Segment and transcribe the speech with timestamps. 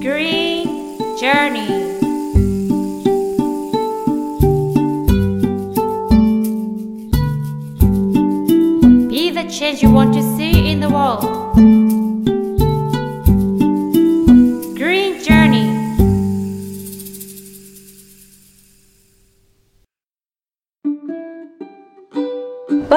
[0.00, 1.66] Green Journey.
[9.08, 10.37] Be the change you want to see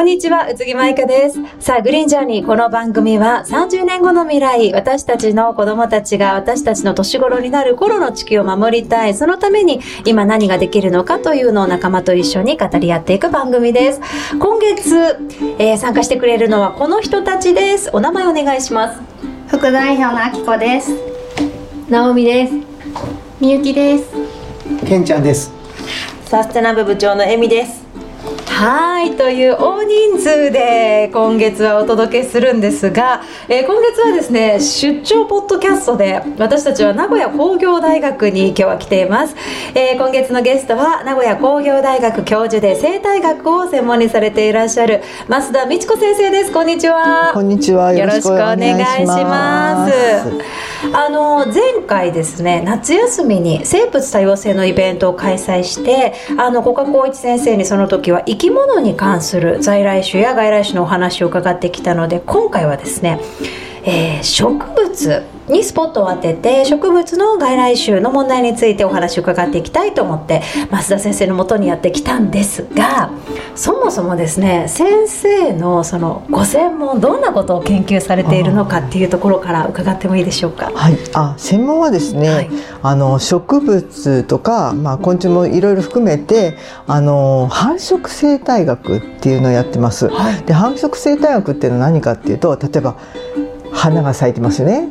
[0.01, 1.39] こんにちは、宇津木舞香です。
[1.59, 14.01] さあ、グリーンジャーニー、この番組は30年後の未来、私たちの子供たちが私たちの年頃になる頃の地球を守りたい、そのために今何ができるのかというのを仲間と一緒に語り合っていく番組です。
[14.39, 15.19] 今月、
[15.59, 17.91] えー参加してくれるのはこの人たちです。
[17.93, 18.99] お名前お願いします。
[19.49, 20.95] 副代表のあきこです。
[21.91, 22.53] 直美です。
[23.39, 24.05] みゆきです。
[24.83, 25.51] けんちゃんです。
[26.25, 27.90] サステナブ部長のエミです。
[28.61, 39.35] はいという大人数で今月はお届けするんですが、えー今月はですね出張ポッドキャストで私たちは名古屋工業大学に今日は来ています、
[39.73, 47.93] えー今月のゲストは名古屋工業大学教授で生態学を専門にされていらっしゃる増田美智子先生ですこんにちはこんにちは。
[47.93, 49.93] よろしくお願いします。
[50.93, 63.19] あの前回ですね夏休みに生物多様性のイベントを開催してあの古賀光一先生にその時は生き物に関する在来種や外来種のお話を伺ってきたので今回はですね、
[63.83, 73.11] えー植物にスポットを当てて植物の外来種の問題についてお話を伺っていきたいと思って増田先生のもとにやってきたんですが
[73.55, 80.71] そもそもですね先生のそのご専門どんなことを研究されているのかっていうところから伺ってもいいでしょうか？
[80.73, 82.49] はい、あ専門はですね、はい
[82.83, 86.57] あの植物とか、まあ、昆虫もいろいろ含めて
[86.87, 90.07] あの繁殖生態学っていうのをやってます。
[90.07, 92.95] はいで繁殖生態学っていうのは何かっていうと例えば
[93.71, 94.89] 花が咲いてますよね。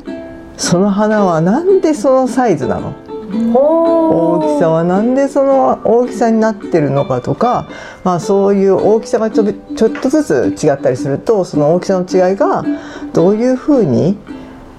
[0.57, 2.95] その花はなんでそのサイズなの？
[3.33, 7.69] 大きさはなんでその大きさになってるのかとか、
[8.03, 12.65] まあ、そういう大きさがちょちょっとずつ違ったりするとその大きさの違いが
[13.13, 14.19] どういうふうに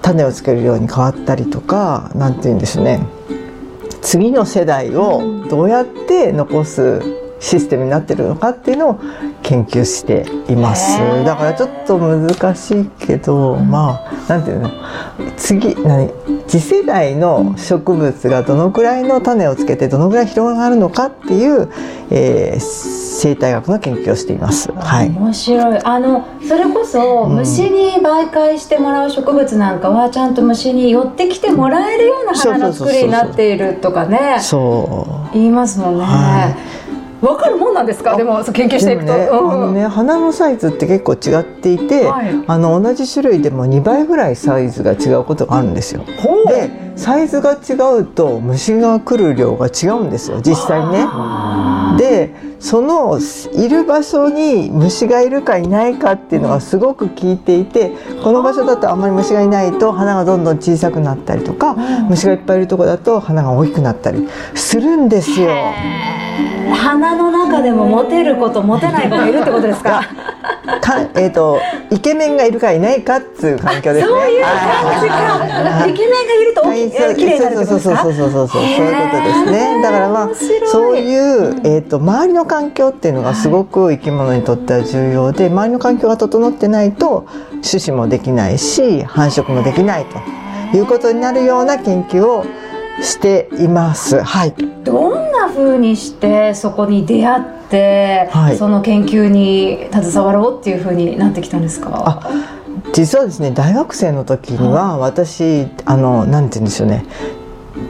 [0.01, 3.00] 種をつけるように変わったりとかなんて言うんですね
[4.01, 9.00] 次の世代をどうやって残すシステムになってるのかっていうのを
[9.41, 14.72] 研究していますだからちょっと難しいけど、まあなんていうの？
[15.38, 16.09] 次何？
[16.47, 21.69] 次世代の植物がどのくらいの種をつけてどのくらい広がるのかっていう、
[22.12, 24.72] えー生態学の研究をしています。
[24.72, 25.09] はい。
[25.09, 35.34] 面白いあのそれこそうん虫に媒介してもらう植物なんかはちゃんと虫に寄ってきてもらえるような花の作りになっているとかねそう。
[35.34, 36.03] 言いますもんね。
[36.03, 36.56] は
[37.22, 38.16] わかるもんなんですか？
[38.18, 39.14] でも研究していくと。
[39.14, 46.04] ね,、うんあのね花のサイズって結構違っていて、はいあの同じ種類でも2倍ぐらいサイズが違うことがあるんですよ。
[46.48, 51.06] でサイズが違うと虫が来る量が違うんですよ実際にね。
[52.01, 53.19] でその
[53.53, 57.91] いる場所に虫がいるかいないかっていうのがすごく効いていて
[58.23, 61.75] この場所だとあんまり虫がいないと花がどんどん小さくなったりとか
[62.09, 65.51] 虫がいっぱいいるとこだと花が大きくなったりするんですよ。
[66.73, 70.01] 花の中でもモテる子とモテない子がいるってことですか？
[70.81, 74.13] かえっ、とイケメンがいるかいないかっていう環境ですね。
[74.13, 75.88] そういう感じか。
[75.88, 78.03] イケメンがいると大きはいい綺麗になるってことですか？
[78.03, 78.27] そうそう。
[78.27, 79.81] そうそうそうそうそういうことですね。
[79.81, 80.29] だからまあ
[80.72, 87.25] そういうえっ、と周りの環境っていうのがすごく生き物にとっては重要で、周りの環境が整ってないと
[87.67, 90.05] 種子もできないし繁殖もできない
[90.72, 92.45] ということになるような研究を
[93.02, 94.22] しています。
[94.22, 94.53] はい。
[94.84, 101.91] どんな風にしてそこに出会って、はいその研究に携わろうっていう風になってきたんですか？
[102.06, 102.29] あ
[102.94, 107.06] 実はですね大学生の時には私あのなんて言うんでしょうね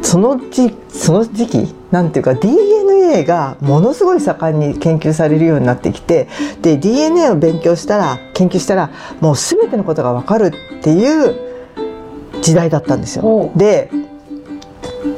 [0.03, 6.27] その時その時期なんていうか DNA がものすごい盛んに研究されるようになってきて
[6.61, 8.91] で DNA を勉強したら研究したら
[9.21, 10.47] もう全てのことが分かる
[10.79, 11.35] っていう
[12.41, 13.89] 時代だったんですよで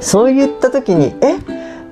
[0.01, 1.37] そう言った時にえ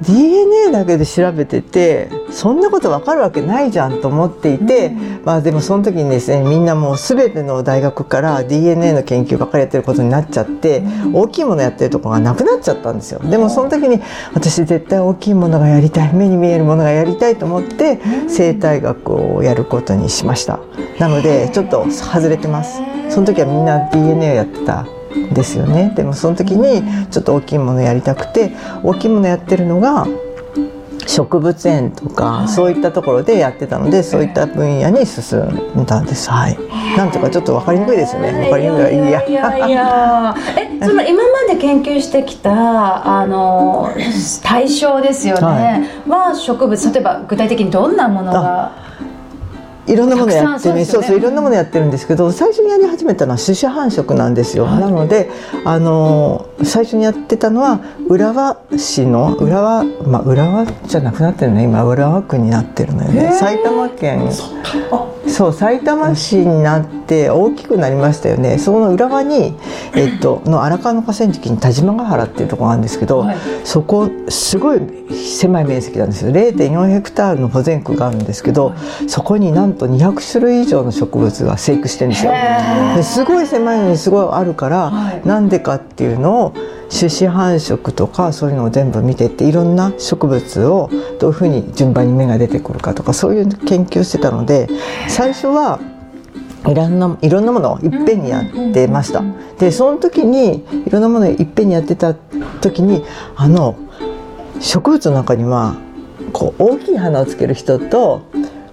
[0.02, 4.90] DNA だけで調べててそんなこと分かるわけないじゃんと思っていて、
[5.24, 10.84] まあでもその時にですねみんなもう全ての大学から DNA の研究ばっかりやってることになっちゃって、
[11.14, 13.20] 大きいものやってるところがなくなっちゃったんですよ。
[13.20, 14.02] でもその時に
[14.34, 20.62] 私絶対大きいものがやりたい目に見えるものがやりたいと思って生態学をやることにしました。
[21.00, 22.82] なのでちょっと外れてます。
[23.10, 24.82] その時はみんな DNA をやってた。
[24.82, 25.01] ん
[25.34, 25.94] ですよね。
[25.96, 28.52] でもその時にちょっと大きいものやりたくて
[28.84, 30.08] 大きいものやってるのが
[31.08, 36.30] 植物園とか、そういったところでやってたのでそういった分野に進んだんです。
[36.30, 36.58] はい。
[36.98, 38.32] なんとかちょっと分かりにくいですよね。
[38.32, 39.28] 分かりにくいいや。
[39.28, 40.36] いやいや。
[40.58, 43.90] え その今まで研究してきたあの
[44.44, 48.72] 対象ですよね、は植物例えば具体的にどんなものが
[49.88, 50.86] いろんなものやってね。
[50.86, 55.30] そうそういろんなものやってるんですけど最初にやり始めたのは種子繁殖なんですよ、なので
[55.66, 61.64] あの最初にやってたのは浦和市の浦和まあ浦和じゃなくなってるね。
[61.64, 63.32] 今浦和区になってるのよね。
[63.34, 64.30] 埼玉県
[65.28, 68.58] そう埼玉市になって大きくなりましたよね。
[68.58, 69.56] その浦和に、
[69.96, 73.38] えっと、の荒川の河川敷に田島ヶ原っていうところがあるんですけど、はい。
[73.64, 74.82] そこすごい
[75.14, 76.32] 狭い面積なんですよ。
[76.32, 78.74] 0.4ヘクタールの保全区があるんですけど、
[79.08, 82.32] そこになんと200種類以上の植物が生育してるんですよ。
[82.96, 85.22] ですごい狭いのにすごいあるから、はい。
[85.28, 86.54] なんでかっていうのを
[86.92, 90.90] 種子繁殖とかそういうのを全部見てっていろんな植物を
[91.20, 94.68] どういうふうに順番に芽が出てくるかとかそういう研究してたので
[95.08, 95.80] 最初は
[96.68, 99.24] いろんないろんなものをいっぺんにやってました。
[99.58, 103.04] でその時にいろんなものをいっぺんにやってた時に
[103.36, 103.76] あの
[104.60, 105.76] 植物の中には
[106.34, 108.22] こう大きい花をつける人と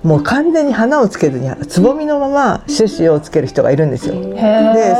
[0.03, 4.15] もう完全に花をつけずにつぼみのまま種子をつける人がいるんですよ。
[4.15, 4.31] で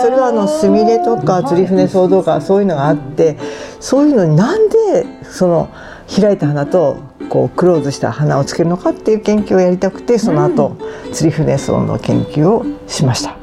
[0.03, 3.37] それはあのスミレとかツリフネソウとかそういうのがあって
[3.81, 5.69] そういうのになんでその
[6.15, 6.97] 開いた花と
[7.29, 10.77] こうクローズした花をつけるのかっていう研究をやりたくてその後、
[11.13, 13.37] ツリフネソウの研究をしました。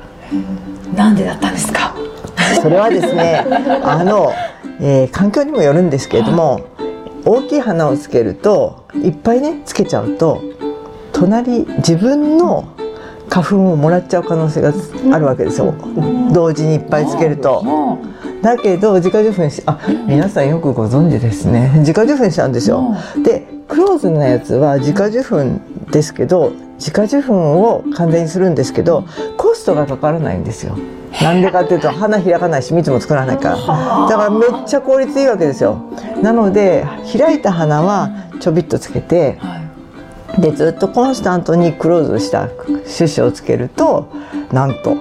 [0.95, 1.95] なんでだったんですか？
[2.61, 3.45] それはですね
[3.83, 4.31] あの、
[4.81, 6.61] えー環境にもよるんですけれども
[7.25, 10.41] 大きい花をつけるといっぱいねつけちゃうと
[11.15, 12.67] 隣自分の
[13.29, 14.73] 花粉をもらっちゃう可能性が
[15.13, 15.73] あるわけですよ。
[16.33, 17.63] 同時にいっぱいつけると。
[18.41, 21.71] だけど自家受粉しあ皆さんよくご存知ですね。
[21.77, 22.95] 自家受粉したんですよ。
[23.23, 29.05] でクローズのやつは自家受粉ですけど自家受粉を完全にするんですけど
[29.37, 30.77] コストがかからないんですよ。
[31.23, 33.55] なんでかっていうと花開かないし蜜も作らないから。
[33.55, 35.77] だからめっちゃ効率いいわけですよ。
[36.21, 36.85] なので
[37.17, 39.39] 開いた花はちょびっとつけて、
[40.39, 42.49] でずっとコンスタントにクローズした
[42.97, 44.09] 種子をつけると
[44.51, 44.97] なんと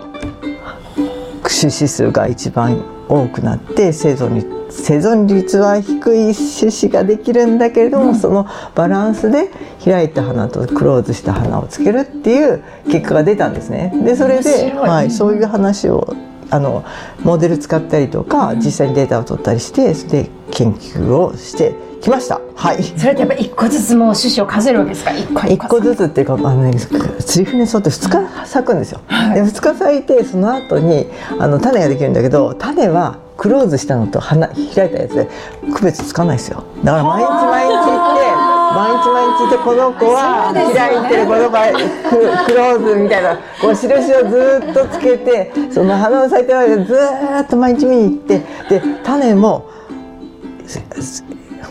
[1.49, 5.95] 種子数が一番多くなって生存率生存率は低
[6.31, 9.51] い種子ができるんだけれども、そのバランスで
[9.85, 13.93] 開いた花とクローズした花をつけるっていう結果が出たんですね。
[14.05, 16.15] でそれで、はい、そういう話を
[16.51, 16.85] あの
[17.23, 22.41] モデル使ったりとか、実際にデータを取ったりしてそれで研究をしてきました。
[22.55, 25.11] はいそれってやっぱ一個ずつもう種子を数えるわけですか？
[25.13, 29.01] 一個一個ずつっていうかあの、ね、ツリフネソウって2日咲くんですよ。
[29.09, 31.07] で2日咲いてその後に
[31.39, 35.29] あの種ができるんだけど種はクローズしたのと花開いたやつで
[35.75, 36.63] 区別つかないですよ。
[36.85, 41.73] だから毎日毎日行って毎日毎日行ってこの子は開いてるこの子は
[42.11, 48.39] ククローズみたいなこう印をずっとつけてその花の咲いてる間ずーっと毎日見に行って
[48.69, 49.71] で種も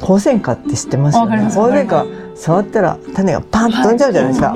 [0.03, 1.49] ホウセンカって知ってますよね。
[1.53, 2.05] ホウセンカ
[2.35, 4.55] 触ったら種がパンと飛んじゃうじゃないですか。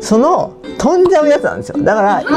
[0.00, 1.82] その飛んじゃうやつなんですよ。
[1.82, 2.36] だから行ってこ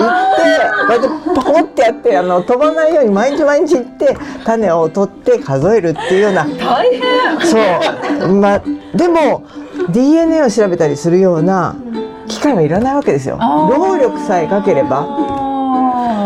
[0.89, 6.45] うやってパコってやってあの飛ばないように毎日毎日行って種を取って数えるっていうような。
[6.45, 8.33] 大変そう。
[8.35, 8.61] まあ
[8.95, 9.43] でも
[9.89, 11.75] DNA を調べたりするような
[12.27, 13.37] 機械はいらないわけですよ。
[13.37, 15.05] 労力さえかければ。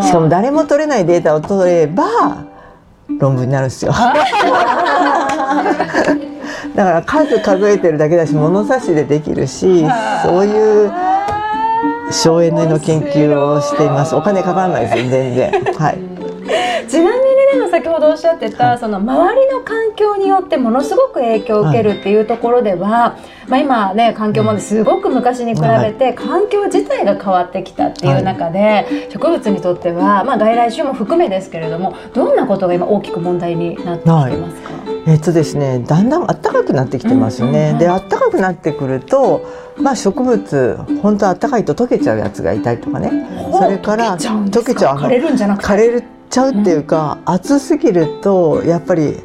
[0.04, 2.46] しかも誰も取れないデータを取れば
[3.20, 3.94] 論文になるんですよ。
[6.76, 9.86] だから数数えてるだけだし物差しでできるし
[10.24, 10.92] そういう
[12.12, 15.98] 省エネの研究をしていますお金かからないです全然はい。
[16.88, 17.31] ちなみに
[17.82, 34.70] 先ほどおっしゃってた、その周りの環境によってもの植く影響を受けるっていうところでは、まあ、今ね環境問題すごく昔に比べて環境自体が変わってきたっていう中で、植物にとっては、まあ、外来種も含めですけれどもどんなことが今大きく問題になってきてますか、
[35.08, 39.42] えっとですねだんだん暖かくなってきてますよね、で暖かくなってくると
[39.78, 43.10] まあ植物本当は暖かいと溶けちゃうやつがいたりとかね。
[43.52, 45.68] それから溶けちゃう枯れるんじゃなくて？
[45.68, 49.18] 枯れちゃうっていうか、暑すぎるとやっぱり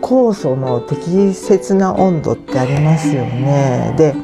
[0.00, 3.94] 酵素の適切な温度ってありますよね。
[3.98, 4.14] で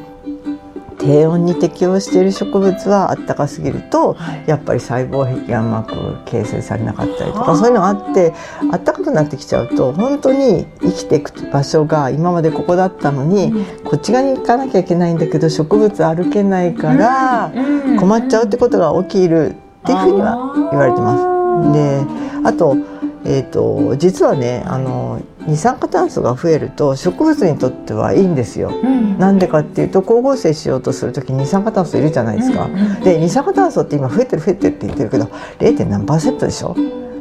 [0.97, 5.95] 低温に適応している植物は暖かすぎると、やっぱり細胞壁がうまく
[6.25, 8.33] 形成されなかったりとかそういうのがあって
[8.69, 17.51] 暖かくなってきちゃうと本当に生きていく場所が今までここだったのに、こっち側に行かなきゃいけないんだけど植物歩けないから
[17.99, 21.30] 困っちゃうってことが起きるっていうふうには言われてます。
[21.73, 22.05] で
[22.43, 22.77] あと
[23.23, 28.71] えーと、実はねあの二酸化炭素が増えると植物にとってはいいんですよ。
[29.19, 32.65] な、うんでかっていうと光合成しようとする時に二酸化炭素いるじゃないですか。
[32.65, 35.29] うんうん、で二酸化炭素って今増えてる増えてるって言ってるけど
[35.59, 35.85] 0.
[35.85, 36.75] 何パーセントでしょ？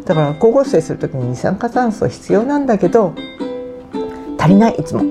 [0.06, 3.12] だから光合成する時に二酸化炭素必要なんだけど
[4.38, 5.04] 足りないいつも。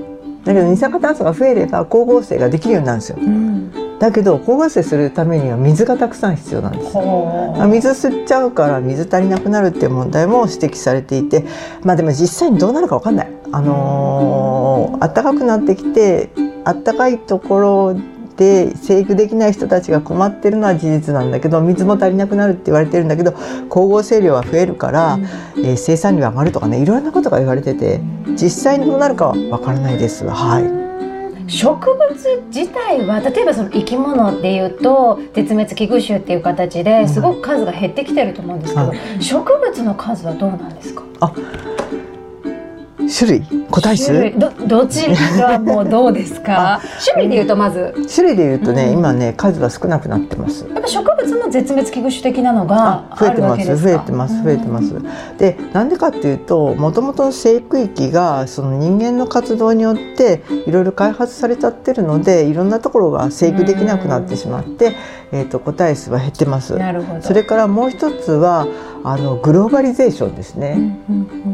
[0.44, 3.18] だけど二酸化炭素が増えれば光合成ができるようになるんですよ。
[3.20, 6.96] うんだけど光合成するためには水がたくさん必要なんです。
[7.68, 11.44] 水吸っちゃうから水足りなくなるっていう問題も指摘されていて
[11.84, 13.30] まあでも実際にどうなるか分かんない。
[13.52, 16.30] あのー、暖かくなってきて
[16.64, 17.96] 暖かいところ
[18.36, 23.32] で生育できない人たちが困ってるのは事実なんだけど水も足りなくなるって言われてるんだけど
[23.68, 25.24] 光合成量は増えるから、うん、
[25.66, 30.24] えー、生産量上がるとかねいろんなことが言われてて実際にどうなるかは分からないです。
[30.24, 30.79] はい
[31.50, 41.02] 植物自体は例えばその生き物っていうと絶滅危惧種っていう形ですごく数が減ってきてると思うんですけど、うん、植物の数はどうなんですか？
[41.20, 41.32] あ
[43.10, 43.66] 種類？
[43.70, 44.38] 個体数？
[44.38, 45.06] どどち
[45.38, 46.80] らもどうですか？
[47.04, 47.94] 種類でいうとまず。
[48.14, 50.66] 種類でいうとね、うん、今ね数は少なくなってます。
[50.72, 53.76] やっぱ植物の絶滅危惧種的なのが増えてます。
[53.76, 54.42] 増えてます。
[54.42, 54.94] 増えてます、
[55.38, 64.94] でなんでかっていうともともとの生育域がその人間の活動によっていろいろ開発されちゃってるのでいろんなところが生育できなくなってしまって、
[65.32, 66.76] えーと、個体数は減ってます。
[66.76, 67.22] なるほど。
[67.22, 68.66] それからもう一つは
[69.02, 70.98] あのグローバリゼーションですね、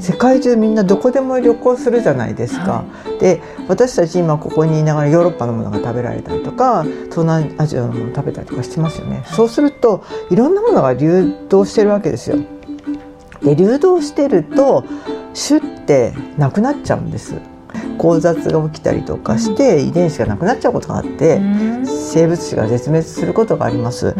[0.00, 12.36] 世界中みんなどこでも旅行するじゃないですか、はい、で私たち今ここにいながらヨーロッパのものが食べられたりとか東南アジアのもの食べたりとかしてますよね、はい、そうするといろんなものが流動してるわけですよ。
[13.42, 14.84] で流動してると
[15.34, 17.34] 種ってなくなっちゃうんです
[17.98, 21.40] 交雑が起きたりとかして遺伝子がなくなっちゃうことがあって
[21.84, 24.14] 生物種が絶滅することがあります。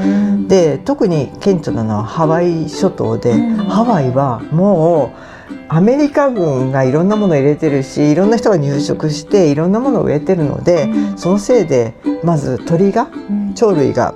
[0.48, 3.34] で特に顕著なのはハワイ諸島で
[3.68, 5.36] ハワイはもう
[5.68, 13.08] アメリカ軍がいろんなものを入れてるしいろんな人が入植していろんなものを植えてるのでそのせいでまず鳥が
[13.56, 14.14] 鳥類が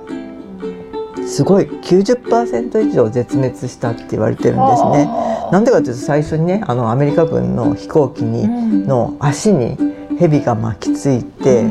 [1.25, 5.30] すごい90%以上絶滅したって言われてるんですね。
[5.51, 8.47] なんでかというと最初にねあのアメリカ軍の飛行機に
[8.87, 9.77] の足に
[10.17, 11.63] 蛇が巻きついて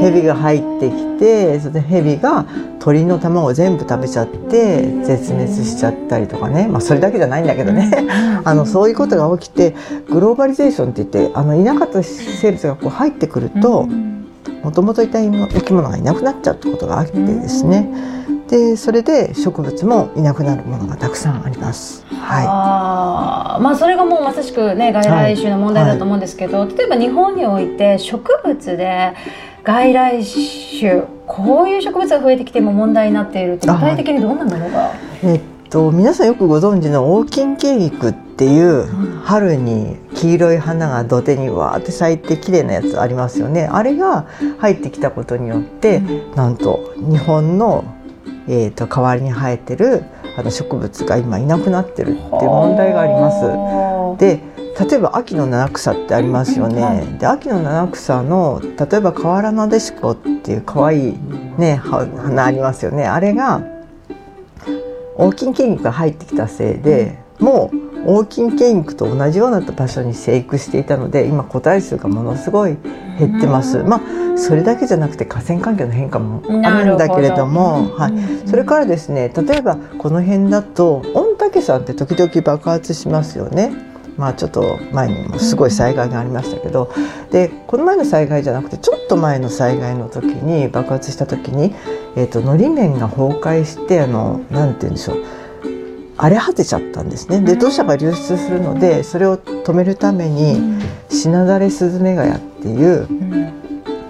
[0.00, 2.46] 蛇が入ってきてそれで蛇が
[2.80, 7.90] 鳥の卵を全部食べちゃって絶滅しちゃったりとかね、まあ、それだけじゃないんだけどね。
[8.44, 9.74] あのそういうことが起きて
[10.10, 13.86] グローバリゼーションって言ってあのいなかった生物がこう入ってくると
[14.62, 17.92] もともといた生き物がいなくなっちゃうってことがあってですね
[18.48, 22.04] でそれで植物もいなくなるものがたくさんあります。
[22.06, 26.68] はい、あまあそれがもうまさしくね外来種の問題だと思うんですけど、はい。
[26.68, 29.12] はい、例えば日本において植物で
[29.64, 34.92] 外来種こういう植物が増えてきても問題になっているって具体的にどんなものが？
[35.22, 38.86] えっと皆さんよくご存知のオオキンケイギクっていう
[39.24, 43.68] 春に黄色い花が土手にわーって咲いて綺麗なやつありますよね。
[43.70, 44.26] あれが
[44.56, 47.84] 入ってきたことによって、うん、なんと日本の
[48.48, 50.04] えーと、代わりに生えてる
[50.36, 54.18] あの植物が今いなくなってるっていう問題があります。
[54.18, 54.40] で
[54.78, 57.16] 例えば秋の七草ってありますよね。
[57.18, 61.18] で秋の七草の例えば河原なでしこっていう可愛い
[61.58, 63.06] ね花ありますよね。
[63.06, 63.60] あれが
[65.16, 72.78] 大きい筋肉が入ってきたせいでもう黄金系肉と同じような場所に生育していたので今個体数がものすごい
[73.18, 73.82] 減ってます。
[73.82, 83.72] まあそれだけじゃなくて河川環境の変化もあるんだけれども、はい、それからですね例えばこの辺だと御嶽山って時々爆発しますよね。
[84.16, 86.90] まあちょっと前にもすごい災害がありましたけど、
[87.30, 91.74] でこの前の災害じゃなくてちょっと前の災害の時に爆発した時に、
[92.16, 95.24] えーと、とのり面が崩壊してあのなんて言うんでしょう
[96.18, 97.40] 荒れ果てちゃったんですね。
[97.40, 100.60] で土砂が流出するのでそれを止めるために
[101.08, 103.08] シナダレスズメガヤっていう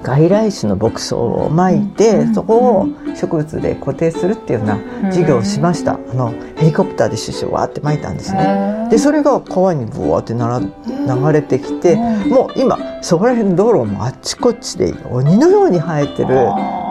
[0.02, 4.68] 外来種の牧草をまいてそこを植物で固定するっていうよう
[5.04, 5.94] な事業をしました。
[5.94, 8.88] あのヘリコプターで種子をわーってまいたんですね。
[8.90, 16.36] でそれが川にブワーってなら流れてきてもう今そこら辺の道路もあっちこっちで鬼のように生えてる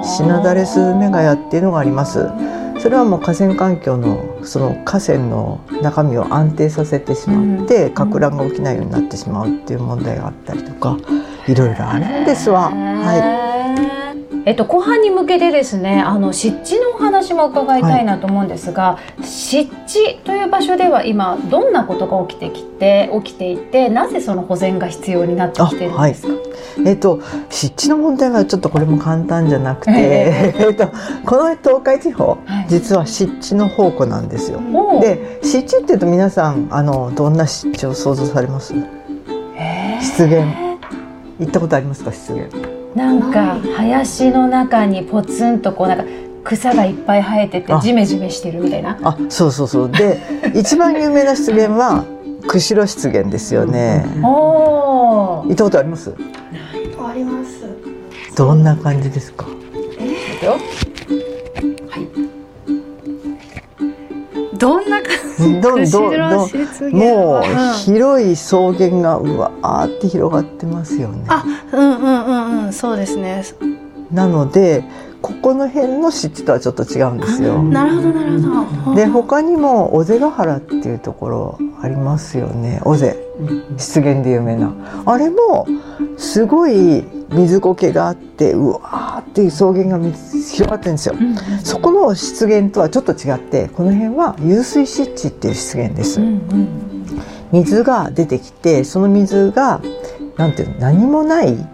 [0.04, 2.20] シナダレスズメガヤっていうのがあります。
[2.80, 10.98] それはもう河川環境のその河川の中身を安定させてしまってかく乱が起きないようになってしまうっていう問題があったりとか
[11.48, 12.70] いろいろあるんですわ。
[12.70, 13.47] はい
[14.48, 26.34] えっと、後半に向けてですねあの湿地のお話も伺いたいなと思うんですが、湿地という場所では今どんなことが起きてきて起きていてなぜその保全が必要になってきてるんですか、
[26.86, 30.70] えっと、湿地の問題はちょっとこれも簡単じゃなくて、ええ。
[30.70, 30.88] っと、
[31.26, 32.70] この東海地方、はい。
[32.70, 34.62] 実は湿地の宝庫なんですよ。
[35.02, 38.74] で湿地っていうと皆さんあのどんな湿地を想像されます？
[38.74, 40.46] へー湿原。
[41.38, 42.14] 行ったことありますか？
[42.14, 42.48] 湿原
[42.98, 46.04] なんか林の中にポツンとこうなんか
[46.44, 47.80] 草がいっぱい生えててあ。
[47.80, 48.98] ジメジメしてるみたいな。
[49.04, 49.92] あそうそうそう。
[49.92, 50.20] で
[50.56, 52.06] 一番有名な湿原は
[52.48, 54.04] 釧路湿原ですよね。
[54.24, 55.48] おー。
[55.48, 56.12] 行ったことあります？
[56.12, 57.66] あります。
[58.36, 59.46] どんな感じですか？
[64.58, 65.17] どんな感じ？
[65.40, 65.92] どんどん釧
[66.92, 73.44] どんもううん広い草原がうわーって広がってますよねあ、うんうんうんうん、そうですね。
[74.12, 74.84] なので
[75.22, 78.96] ここの辺の湿地とはちょっと違うんですよなるほどなるほど。
[78.96, 83.27] で他にも尾瀬ヶ原っていうところありますよね尾瀬
[83.78, 84.74] 湿原で有名な。
[85.06, 85.68] あれも
[86.18, 91.16] すごい水苔があってうわーっていう草原が水広がってるんですよ。
[91.64, 96.20] そこの湿原とはちょっと違ってこの辺は湧水湿地っていう湿原です、
[97.52, 99.82] 水が出てきてその水が
[100.38, 101.68] なんていうの何もない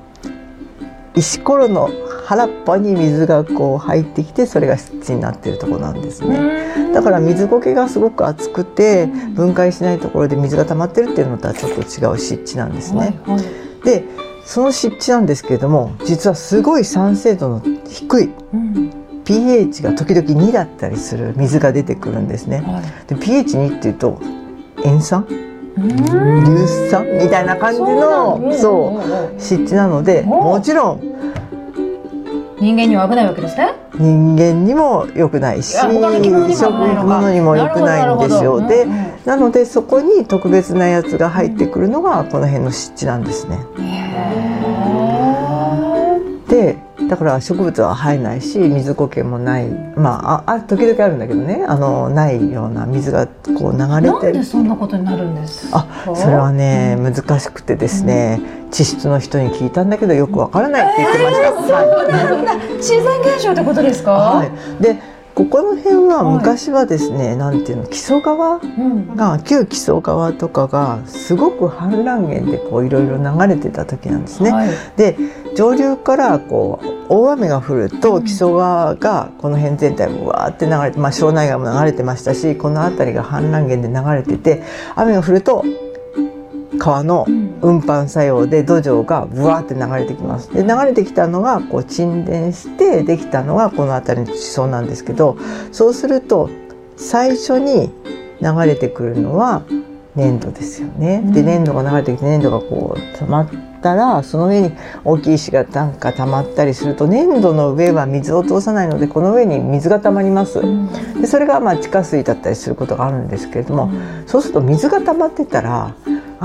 [1.16, 1.90] 石ころの
[2.26, 6.94] 原っぱに水がこう入ってきてそれが湿地になってるところなんですね。
[6.94, 13.00] だから水苔がすごく厚くて分解しないところで水が溜まってるっていうのとはちょっと違う湿地なんですね。
[13.00, 13.42] はいはい。
[13.86, 14.06] で
[14.46, 18.92] その湿地なんですけれども実はすごい酸性度の低いうん。
[19.26, 22.62] pH が時々2だったりする水が出てくるんですね。
[22.62, 22.84] はい。
[23.08, 24.20] で pH2 っていうと
[24.84, 25.26] 塩酸？
[25.30, 25.88] うん。
[25.88, 27.06] 硫酸？
[27.22, 29.02] みたいな感じのそ
[29.38, 31.33] う湿地なのでおもちろん
[32.64, 33.74] 人間には危ないわけですね。
[34.00, 36.48] 人間にも良くないし他の生き物
[37.34, 38.62] にも良くないんですよ。
[38.62, 38.88] なるで
[39.26, 43.60] なのでそこに特別なやつが入ってくるのがこの辺の湿地なんですね。
[47.14, 55.86] でだから植物は生えないし水苔もないまあああ時々あるんだけどねあのないような水がこう流れなんてるでそんなことになるんですか？
[56.08, 58.42] あそれはね、難しくてですね、
[58.72, 61.52] 地質の人に聞いたんだけどよくわからないって言ってました。
[61.52, 61.68] そ
[62.06, 62.56] うなんだ。
[62.78, 64.12] 自然現象ってことですか？
[64.12, 64.52] はい、
[64.82, 64.98] で
[65.36, 68.58] ここの辺は昔はですね、なんていうの木曽川？
[68.58, 69.16] うん。
[69.16, 74.52] が旧木曽川とかがすごく氾濫源でこういろいろ流れてた時なんですね。
[74.52, 74.70] はい。
[74.96, 75.18] で
[75.56, 84.64] 上流からこう大雨が降ると木曽川がこの辺全体うわーって流れて、まあ、庄内川も流れてましたしこの辺りが氾濫源で流れてて
[84.96, 85.66] 雨が降ると
[86.84, 87.26] 川の
[87.62, 90.54] 運搬作用で土壌がブワーって流れてきます。
[90.54, 95.38] で流れてきたのがこう沈殿してできたのがこの辺りの地層なんですけど
[95.72, 96.50] そうすると
[96.98, 97.90] 最初に
[98.42, 99.64] 流れてくるのは
[100.18, 101.22] 粘土ですよね。
[101.24, 103.50] で粘土が流れてきて粘土がこう溜まっ
[103.82, 104.74] たらその上に
[105.06, 110.60] 大きい石がなんか溜まったりすると粘土の上は水を通さないのでこの上に水が溜まります。
[111.22, 113.90] でそれがまあ地下水だったりすることがあるんですけれども、
[114.26, 115.96] そうすると水が溜まってたら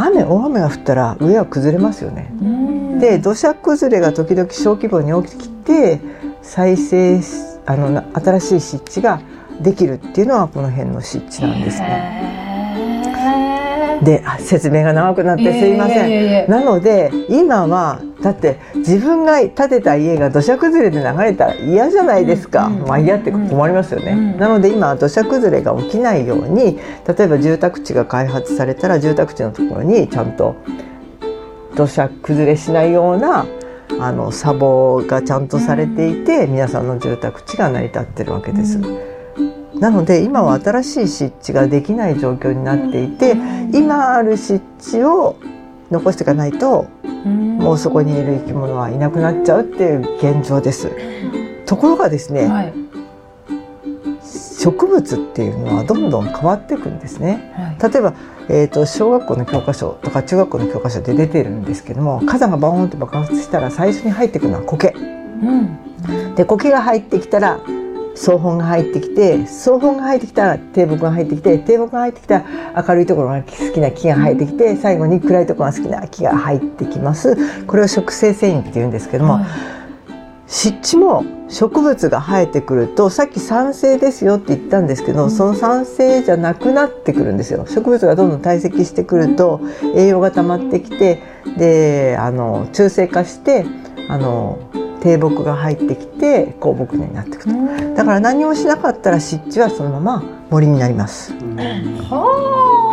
[0.06, 2.30] 雨大雨が降ったら上は崩れますよね。
[3.00, 6.00] で土砂崩れが時々小規模に起きて
[6.42, 7.32] 再生し
[7.66, 9.20] あのな新しい湿地が
[9.60, 12.28] できるっていうのはこの辺の湿地なんですね。
[14.02, 16.50] であ説明が長くなってすいません。
[16.50, 24.38] なので今はだって自分が建てた家が土砂崩れで流れたら嫌じゃないですか、まあ嫌って困りますよね、うん。
[24.38, 30.56] なので今は土砂崩れが起きないように例えば住宅地が開発されたら住宅地のところにちゃんと
[31.76, 33.46] 土砂崩れしないような
[34.00, 38.78] あの砂防がちゃんとされていて、皆さんの住宅地が成り立ってるわけです。
[39.78, 43.36] なので今は新しい湿地ができない状況になっていて、
[43.72, 45.36] 今ある湿地を
[45.90, 46.86] 残していかないと
[47.24, 50.90] もうそこにいる生き物はいなくなっちゃうっていう現状です。
[51.66, 52.72] ところがですね、はい。
[54.22, 57.52] 植物っていうのはどんどん変わっていくんですね。
[57.78, 57.92] はい。
[57.92, 58.14] 例えば、
[58.48, 64.94] えー、と小学校の教科書とか中学校の教科書で出てるんですけども火山がバーンって爆発したら最初に入ってくるのは苔。
[64.94, 66.34] うん。
[66.34, 67.60] で苔が入ってきたら
[68.18, 77.36] 草本が入ってきて草本が入ってきたら低木が入ってきて低木が入ってきたら明るいところが好きな木が入ってきて最後に暗いところが好きな木が入ってきます。
[77.66, 79.44] これを植生繊維って言うんですけども、はい。
[80.48, 87.66] 湿地も植物が生えてくるとさっき酸性ですよって言ったんですけど、その酸性じゃなくなってくるんですよ。
[87.68, 89.60] 植物がどんどん堆積してくると
[89.94, 91.22] 栄養が溜まってきて
[91.56, 93.64] であの中性化して
[94.08, 94.58] あの
[95.00, 97.50] 低木が入ってきて高木根になっていくと。
[97.94, 101.32] だから何もしなかったら湿地はそのまま森になります。
[101.32, 102.87] はあ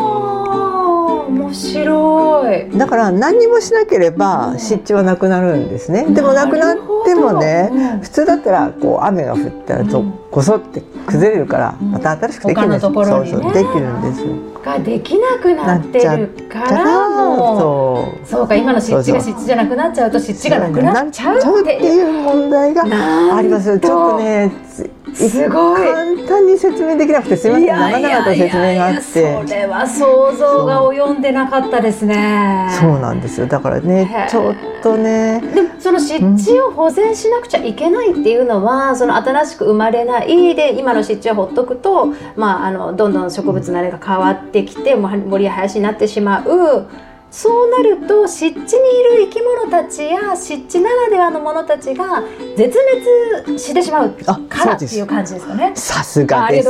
[1.35, 2.77] 面白い。
[2.77, 6.05] だから何もしなければ湿地はなくなるんですね。
[6.05, 13.31] でもなくなってもね普通だったらこう雨が降ったらとこそって崩れるからまた新しくできるんです、他のところにね。
[13.31, 14.55] そうそうできるんです。
[14.65, 17.09] ができなくなってるから。
[17.09, 18.27] もうそう。
[18.27, 22.83] そうか今の湿地が湿地じゃなくなっちゃうと湿地がなくなっちゃうっってていう問題が
[23.35, 23.79] あります。
[23.79, 24.51] ちょっとね、
[25.13, 25.81] つすごい。
[25.83, 27.67] 簡単に説明できなくてすみません。
[27.67, 29.01] 長々と説明があって。
[29.01, 29.19] そ
[29.53, 32.69] れは想像が及んでなかったですね。
[32.79, 33.47] そうなんですよ。
[33.47, 46.87] だからねちょっとね、でもその湿地を保全しなくちゃいけないっていうのは、その新しく生まれないで今の湿地をほっとくと、まあ、あのどんどん植物のあれが変わってきてもう森や林になってしまう
[47.35, 52.23] そうなると湿地にいる生き物たちや湿地ならではのものたちが
[52.55, 52.73] 絶
[53.43, 55.73] 滅してしまうあからっていう感じですかね。
[55.75, 56.69] さすがです。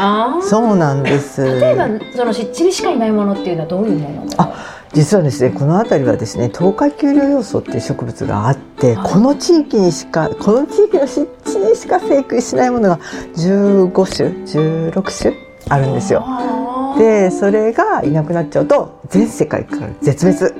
[0.00, 1.44] ああそうなんです。
[1.44, 4.54] 例えばその湿地にしかいないものっていうのはどういうものあ
[4.94, 12.98] 実はですねこの辺りはですね透過丘陵要素っていう植物があってはいこの地域にしかこの地域の湿地にしか生育しないものが
[13.34, 16.24] 15種16種あるんですよ。
[16.98, 20.54] でそれがいなくなっちゃうと全世界から絶滅。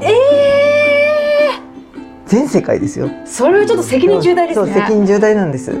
[0.00, 0.12] え
[2.26, 3.08] 全世界ですよ。
[3.08, 4.66] ー、それはちょっと責任重大ですね。
[4.66, 5.72] そう責任重大なんです。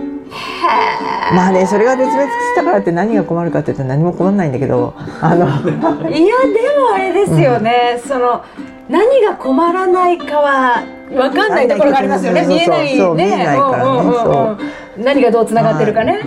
[1.34, 4.94] まあねそれが絶滅したからって何が困るかって言ったら何も困らないんだけど。
[5.20, 8.44] あのいやでもあれですよね、その
[8.88, 12.46] 何が困らないかは分かんないところがありますよね。
[12.46, 13.46] 見えないね。
[14.98, 16.20] 何がどうつながってるかね、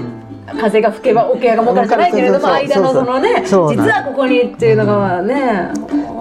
[0.46, 5.72] 風が吹けば桶屋が儲かるじゃないけれども間のそのね実はここにっていうのがね、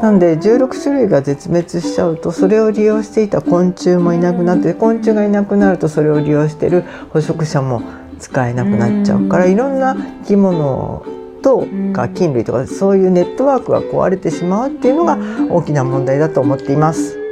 [0.03, 7.83] なんで16種類が絶滅しちゃうとそれを利用していた昆虫もいなくなって昆虫がいなくなるとそれを利用している捕食者も
[8.19, 11.05] 使えなくなっちゃうからいろんな生き物
[11.43, 15.19] とか菌類とかそういうネットワークが壊れてしまうっていうのが
[15.51, 17.24] 大きな問題だと思っています。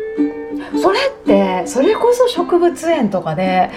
[0.81, 3.71] それってそれこそ植物園とかで。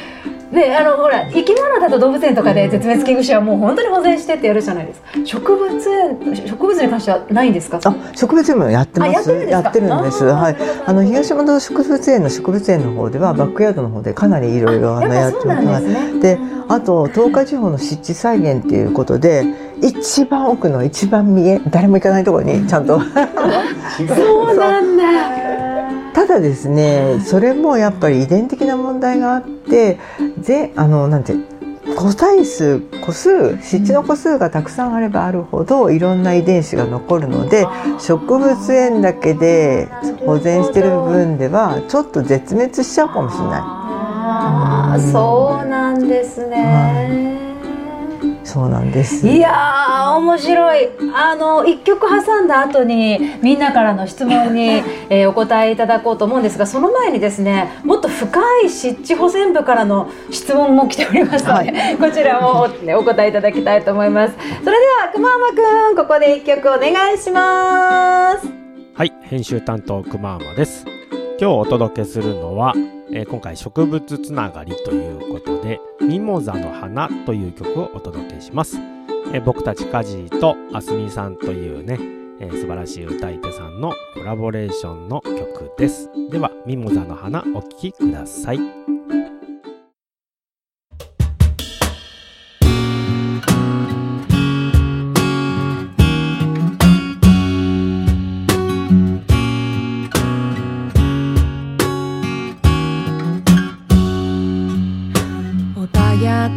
[0.52, 7.80] ね、あのほら生き物だと動物園とかで絶滅危惧種はもう本当に保全してってやるじゃないですか植物園植物に関してはないんですか？
[7.84, 9.50] あ、植物園もやってまあやってす。
[9.50, 10.24] やってるんです。
[10.24, 10.56] はい。
[10.86, 15.84] あの東山動植物園の植物園の方ではバックヤードの方でかなりいろいろあやっぱのやってます。
[15.88, 19.46] ですねで、あと東海地方の湿地再現っていうことで
[19.82, 25.45] 一番奥の一番見え誰も行かないところにちゃんとそうなんだ
[26.16, 30.00] ただですねそれもやっぱり遺伝的な問題があって
[30.40, 31.34] ぜあのなんて
[31.98, 37.68] 個体数個数湿地の個数がたくさんあればあるほどいろんな遺伝子が残るので
[38.00, 39.88] 植物園だけで
[40.26, 43.86] 保全してる分ではちょっと絶滅しちゃうかもしれない。
[44.28, 47.35] ああ、そうなんですね。
[48.46, 49.28] そうなんです。
[49.28, 70.86] いやー面白いあの一曲挟んだ後にみんなからの質問に、 えーお答えいただこうと思うんですがその前にですねもっと深い湿地保全部からの質問も来ておりますので、 こちらもお,、ね、お答えいただきたいと思いますそれではくままくんここで一曲お願いしますはい、編集担当くまーまです。
[71.38, 72.74] 今日お届けするのは、
[73.12, 78.78] えー今回植物つながりということで、ミモザの花という曲をお届けします。
[79.34, 81.98] えー僕たちカジーとあすみさんというね、
[82.40, 86.10] えー素晴らしい歌い手さんのコラボレーションの曲です。
[86.32, 88.60] では、ミモザの花お聴きください。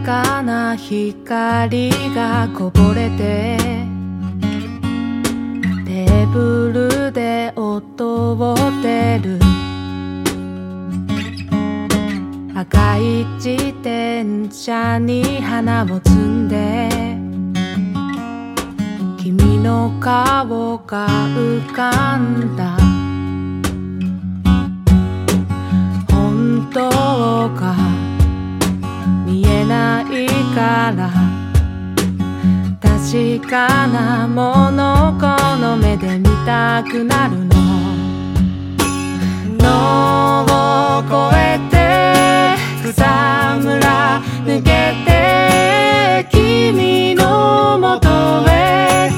[0.09, 3.59] かな光がこぼれて
[5.85, 9.39] テーブルで音を出る
[12.55, 13.51] 赤い自
[13.83, 16.89] 転車に花を積んで
[19.23, 22.79] 君の顔が浮かんだ
[26.11, 26.89] 本当
[27.61, 27.68] か
[30.59, 31.09] から
[32.83, 35.27] 確かなものこ
[35.59, 37.55] の目で見たくなるの。
[39.61, 41.77] 野を越えて
[42.83, 48.09] 草むら抜けて君のもと
[48.51, 49.13] へ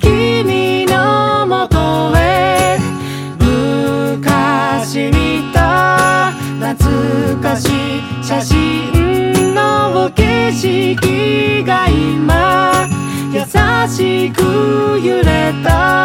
[0.00, 2.78] 君のもとへ
[4.18, 6.32] 昔見た
[8.32, 8.99] 香
[10.08, 12.88] 景色が今
[13.32, 13.40] 優
[13.88, 16.00] しく揺れた。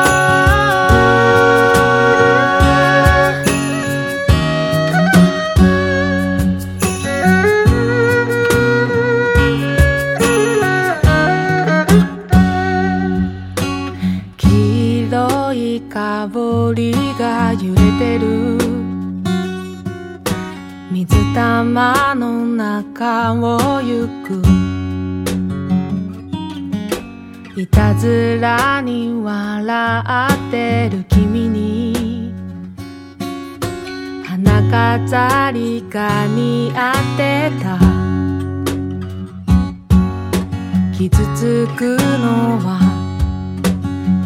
[21.36, 24.42] 水玉の中を行く。
[27.60, 32.34] いたずらに笑ってる君に。
[34.24, 34.64] 花
[35.04, 37.78] 飾りが似合ってた。
[40.98, 42.80] 傷つくのは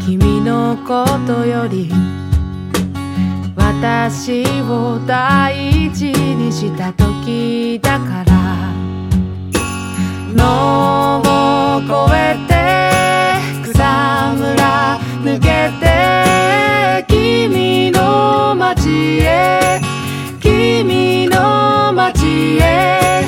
[0.05, 1.91] 君のことより。
[3.81, 8.73] 私を大事にした時だから。
[10.35, 12.51] 野を越えて
[13.71, 19.79] 草むら抜けて君の街へ。
[20.41, 23.23] 君の街へ。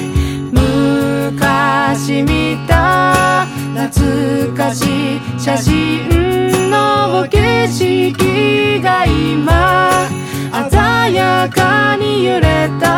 [0.52, 10.11] 昔見た懐かしい写真の景色が今。
[10.52, 12.90] 鮮やかに揺れた。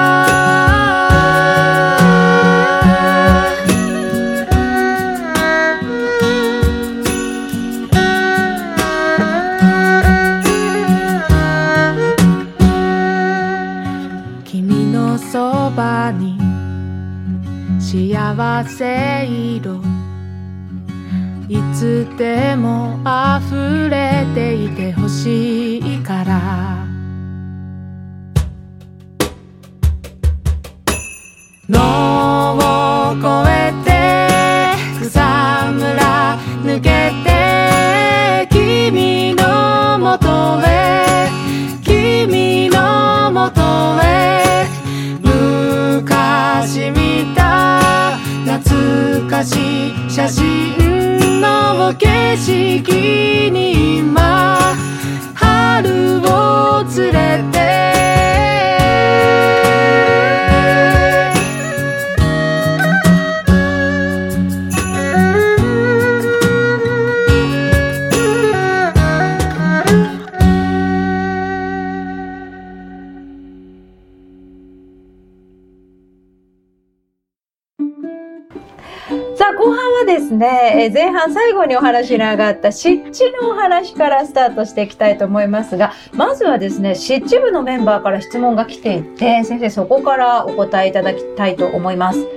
[14.45, 16.37] 君のそばに
[17.79, 19.81] 幸せ色
[21.49, 25.72] いつでも溢れていてほしい。
[31.69, 33.89] 野を越えて
[34.99, 36.89] 草むら抜け
[37.23, 41.29] て君のもとへ
[41.81, 43.61] 君のもと
[44.03, 44.67] へ。
[45.21, 54.75] 昔見た懐かしい写真の景色に今
[55.33, 57.92] 春を連れて
[80.39, 92.27] ですね、 えー前半最後にお話に上がった湿地のお話からスタートしていきたいと思いますが、まずはですね、湿地部のメンバーから質問が来ていて、先生そこからお答えいただきたいと思います。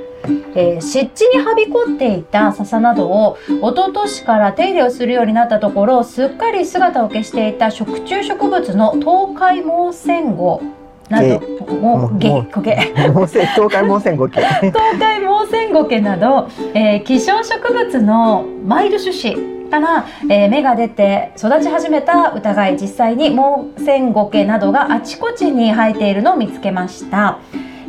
[0.54, 10.62] えー湿地にはびこっていた笹などを一昨年から手入れをするようになったところすっかり姿を消していた食虫植物の東海モウセンゴ
[11.08, 12.76] などももうゲコゲ
[13.12, 19.34] もうせ東海モーセンゴケ東海モウセンゴケなど、えー希少植物のマイル種子
[19.70, 27.38] から、えー芽が出て育ち始めた疑い実際にモウセンゴケなどがあちこちに生えているのを見つけました。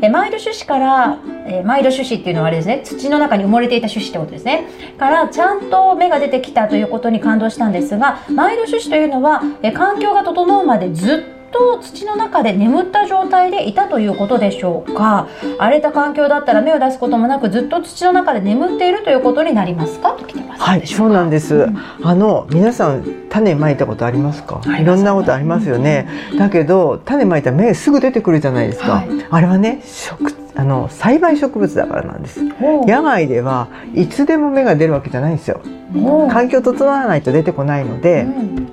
[0.02, 4.68] えーマイル種子から、えーマイル種子っていうのはあれですね土の中に埋もれていた種子ってことですね
[5.00, 15.28] からちゃんと芽が出てきたということに感動したんですがマイル種子というのは、えー環境が整うまでずっと土の中で眠った状態でいたということでしょうか？
[15.58, 20.12] 荒れた環境だったら芽を出すこともなくずっと土の中で眠っているということになりますか？
[20.12, 21.68] と来てますはい、そうなんです。
[22.04, 24.62] あの皆さん種まいたことありますか？
[24.80, 26.08] いろんなことありますよね。
[26.38, 28.92] だけど種まいたら芽すぐ出てくるじゃないですか。
[28.94, 32.42] はいあれはね、植あの栽培植物だからなんです。
[32.86, 35.62] 野外ではいつでも芽が出るわけじゃないんですよ。
[36.32, 38.68] 環境整わないと出てこないのでうん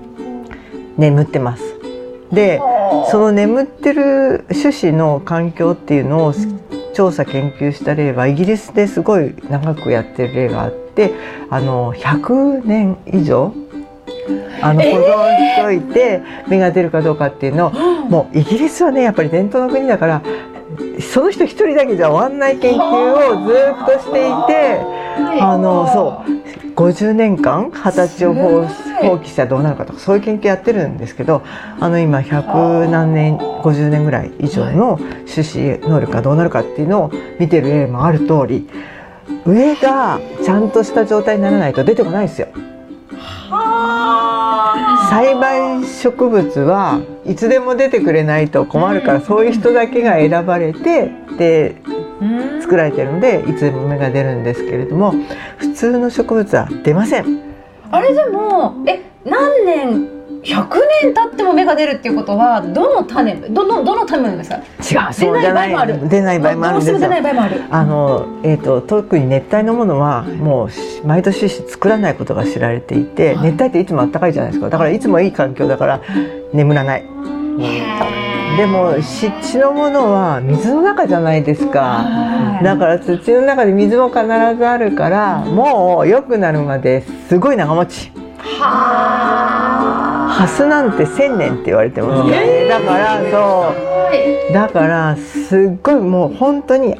[0.96, 1.62] 眠ってます。
[2.34, 2.60] で、
[3.10, 6.34] その眠ってる種子の環境っていうのを
[6.94, 11.12] 調査研究した例はイギリスですごい長くやってる例があって
[11.50, 13.52] あの100年以上
[14.62, 20.22] あの保存しといて芽が出るかどうかっていうのをもうイギリスはねやっぱり伝統の国だから
[21.00, 24.80] その人一人だけじゃ終わんない研究をずっとしていて
[25.40, 28.66] あのそう50年間二十歳を放
[29.08, 31.42] 放棄したらどうなるかとかそういう研究やってるんですけど
[31.80, 34.98] あの今100何年50年ぐらい以上の
[35.32, 38.68] 種子能力がどうなるかっていうのを見てる例もある通り
[39.46, 42.48] 上がちゃんとした状態にならないと出てこないですよ。
[45.10, 51.76] 栽培植物はいつでも出てくれないと困るからそういう人だけが選ばれてで
[52.20, 52.62] うん。
[52.64, 55.14] 作られてるのでいつでも芽が出るんですけれども
[55.58, 57.53] 普通の植物は出ません。
[57.90, 60.68] あれでもえ何年100
[61.02, 64.50] 年経っても芽が出るっていうことはどの種どのどの種です
[64.92, 65.06] か？
[65.06, 67.54] 違うそうじゃない出ない場合もある出ない場合もある。
[67.54, 73.52] んですあるあのえー、と特に熱帯のものはもうし毎年作らないことが知られていて、はい。
[73.52, 74.68] 熱帯っていつも暖かいじゃないですか。
[74.68, 76.00] だからいつもいい環境だから
[76.52, 77.04] 眠らない
[78.56, 82.04] でも湿地のものは水の中じゃないですか。
[82.62, 88.12] だから土の中で水も必ずあるからもう良くなるまですごい長持ち。
[90.36, 93.74] ハスなんて千年って言われてますからねだからそ
[94.50, 94.52] う。
[94.52, 96.94] だからすっごいもう本当に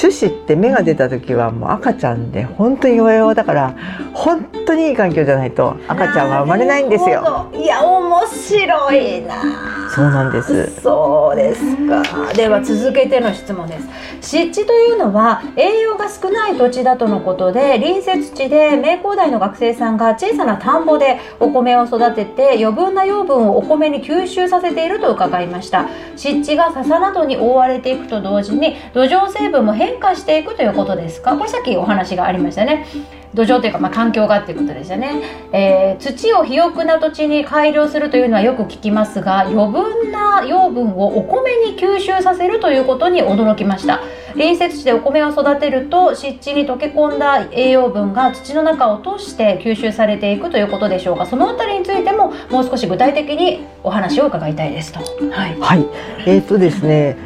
[0.00, 3.74] 種子って芽が出た時はもう赤ちゃんで本当に弱々だから
[4.12, 7.50] 本当にいい環境じゃないと赤ちゃんは生まれないんですよ。
[7.54, 9.34] いや面白いな
[9.98, 10.80] そうなんです。
[10.80, 12.32] そうですか。
[12.32, 13.88] では続けての質問です。
[14.20, 25.88] 湿地というのは栄養が少ない土地だとのことで隣接地で名工大の学生さんが小さな田んぼでお米を育てて余分な養分をお米に吸収させていると伺いました。
[26.14, 31.36] 湿地が笹などに覆われていくと同時に土壌成分も変化していくということですか？
[31.36, 32.86] これさっきお話がありましたね。
[33.34, 44.00] 土壌というか、まあ、環境がっていうことですよね、えー土を肥沃な土地に改良するというのはよく聞きますが余分な養分をお米に吸収させるということに驚きました。
[44.34, 55.00] 隣接地でお米を育てると湿地に溶け込んだ栄養分が土の中を通して吸収されていくということでしょうかそのあたりについてももう少し具体的にお話を伺いたいですと。
[55.30, 55.86] はいはい、
[56.26, 57.16] えーとですね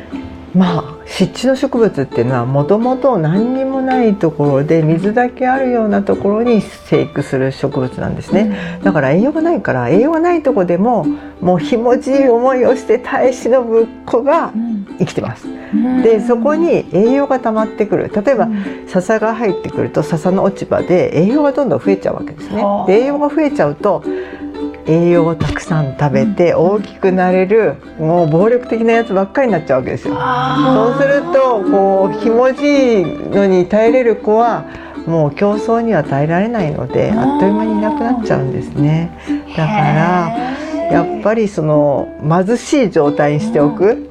[0.55, 8.81] まあ湿地の植物っていうのはもともと何にもないところで水だけあるようなところに生育する植物なんですね。
[8.83, 11.07] だから栄養がないから栄養がないところでも
[11.41, 14.53] もうひもじい思いをして耐え忍ぶ子が
[14.99, 15.47] 生きてます。
[16.03, 18.11] でそこに栄養が溜まってくる。
[18.15, 18.49] 例えば
[18.87, 22.63] 笹が入ってくると笹の落ち葉で栄養がどんどん増えちゃうわけですね。
[22.87, 24.03] で栄養が増えちゃうと
[24.87, 30.15] 栄養をたくさん食べて大きくなれるもう暴力的なやつばっかりになっちゃうわけですよ。
[30.15, 34.65] そうするとこうひもじいのに耐えれる子は
[35.07, 39.17] もう競争には耐えられないのであっという間にいなくなっちゃうんですね。
[39.57, 40.53] だから
[40.91, 44.11] やっぱりその貧しい状態にしておく。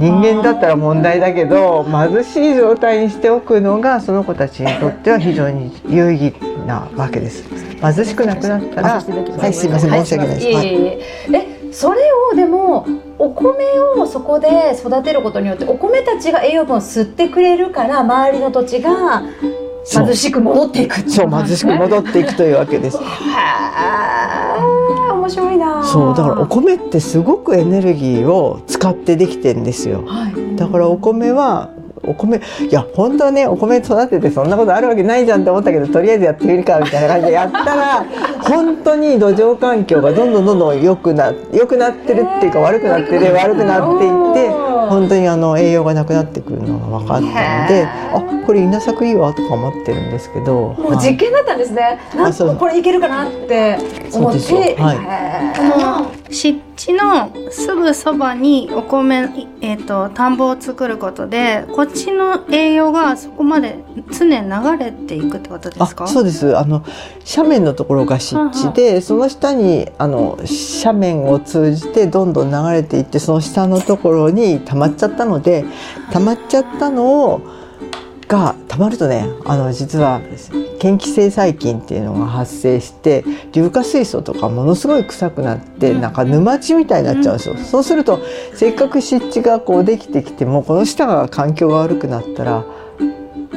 [0.00, 6.34] 人間だったら問題だけど貧しい状態にしておくのがその子たちにとっては非常に有意義
[6.66, 7.44] なわけです。
[7.80, 10.56] 貧しくなくなったら、はい、すいません、申し訳ないです。
[10.56, 12.00] はいいえそれ
[12.32, 12.86] をでも
[13.18, 13.64] お米
[13.96, 19.22] をそこで育てることによってお米たちが栄養分を吸ってくれるから周りの土地が
[19.84, 22.98] 貧しく戻っていくそう、貧しく戻っていくというわけです。
[25.30, 30.04] 面白いなそう、だからお米ってすごくエネルギーを使ってできてんですよ。
[30.06, 31.70] はいだからお米は
[32.02, 38.04] お米いや本当はねお米育ててそんなことあるわけないじゃんって思ったけどとりあえずやってみるかみたいな感じでやったら
[38.44, 50.74] 本当に土壌環境がどんどんどんどん良くな良くなってるっていうか悪くなってて悪くなっていって本当にあの栄養がなくなってくるのが分かったのであこれ稲作いいわとか思ってるんですけど。
[50.78, 51.98] もう実験だったんですね。
[52.14, 53.78] なんこれいけるかなって
[54.12, 54.76] 思って。
[54.78, 59.28] はい湿地のすぐそばにお米、
[59.60, 63.78] えー、と田んぼを作ることでこっちの栄養がそこまで
[64.16, 66.04] 常に流れていくってことですか？
[66.04, 66.56] あそうです。
[66.56, 66.84] あの
[67.28, 70.38] 斜面のところが湿地でその下にあの
[70.84, 75.64] 斜面を通じてどんどん流れていってその下のところに溜まっちゃったので
[76.12, 77.59] 溜まっちゃったのを
[78.30, 80.20] が溜まるとねあの実は
[80.80, 87.56] 嫌気性細菌っていうのが発生して硫化水素とかものすごい臭くなってなんか沼地みたいになっちゃうんですよ。
[87.56, 88.20] そうすると
[88.54, 92.64] せっかく湿地がこうできてきてもこの下が環境が悪くなったら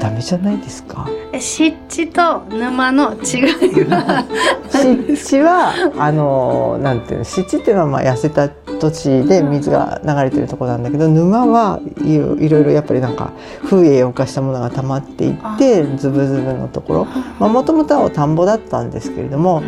[0.03, 1.07] ダメじゃないですか？
[1.31, 4.25] え湿地と沼の違いは
[4.69, 13.31] 湿地はあのなんていうの湿地っていうのはまあ痩せた土地で水が流れてるところなんだけど沼はいろいろやっぱりなんか
[13.63, 17.07] 風栄養化したものが溜まっていってズブズブのとこ
[17.39, 17.47] ろ。
[17.49, 19.63] もともとは田んぼだったんですけれども、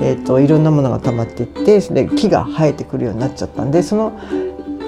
[0.00, 4.12] えー、といろんなものが溜まっていってで木が生えてくるようになっちゃったんでその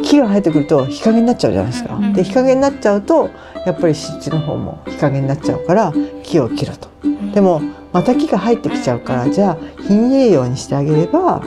[0.03, 1.99] 木が生えてくると日陰になっちゃうじゃないですか。
[2.15, 3.31] で日陰になっちゃうと
[3.65, 6.88] やっぱり湿地の方も日陰になっちゃうから木を切ると。
[7.35, 7.62] でも
[7.93, 11.43] また木が生えてきちゃうからじゃあ貧栄養にしてあげれば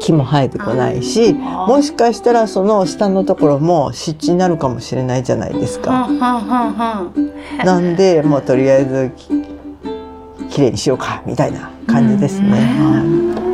[0.00, 7.12] 木も生えてこないしもしかしたらその下のところも湿地になるかもしれないじゃないですは
[7.58, 7.64] か。
[7.64, 9.28] なんでもうとりあえずき
[10.50, 13.51] きれいにしようかみたいな感じですね。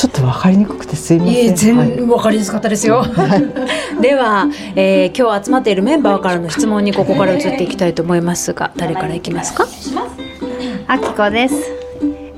[0.00, 1.34] ちょっとわかりにくくてすいません。
[1.34, 3.04] いえ全はい然わかりやすかったですよ。
[4.00, 9.66] では、えー今日集まっているメンバーからの質問にここから移っていきたいと思いますが、誰からいきますか？
[10.88, 11.54] あきこです。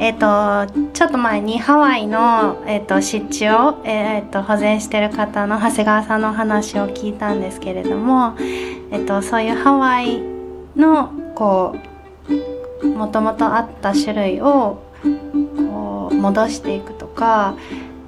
[0.01, 8.33] えっ、とちょっと前にハワイのえっ、と湿地をえっ、と保全してる方の長谷川さんのお話を聞いたんですけれども、
[8.91, 10.21] えっ、とそういうハワイ
[10.77, 11.77] のこ
[12.83, 17.57] うもともとあった種類をこう戻していくとか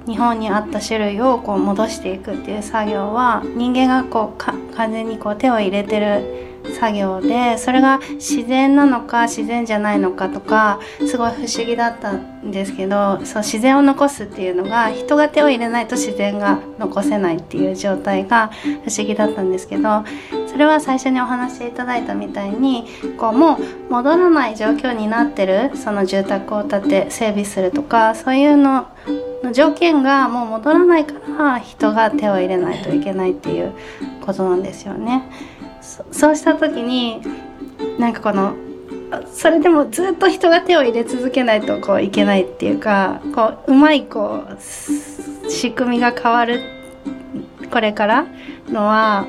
[0.07, 20.03] 日本にあった種類をこう戻していくっていう作業は人間がこうか完全にこう手を入れてる作業でそれが自然なのか自然じゃないのかとかすごい不思議だったんですけどそう自然を残すっていうのが人が手を入れないと自然が残せないっていう状態が不思議だったんですけど
[20.47, 22.85] それは最初にお話しいただいたみたいに
[23.17, 23.57] こうも
[23.89, 28.87] う戻らない状況になってるその住宅を建て整備するとかそういうの
[29.45, 33.73] の条件がもう戻らないから人が手を入れないといけないっていう
[34.21, 35.23] ことなんですよね。
[36.11, 37.21] そうした時に
[37.99, 38.55] なんかこの
[39.31, 46.61] それでもずっと人が手を入れ続けないとこういけないっていうかこううまいこう仕組みが変わる
[47.71, 48.25] これから
[48.67, 49.27] のは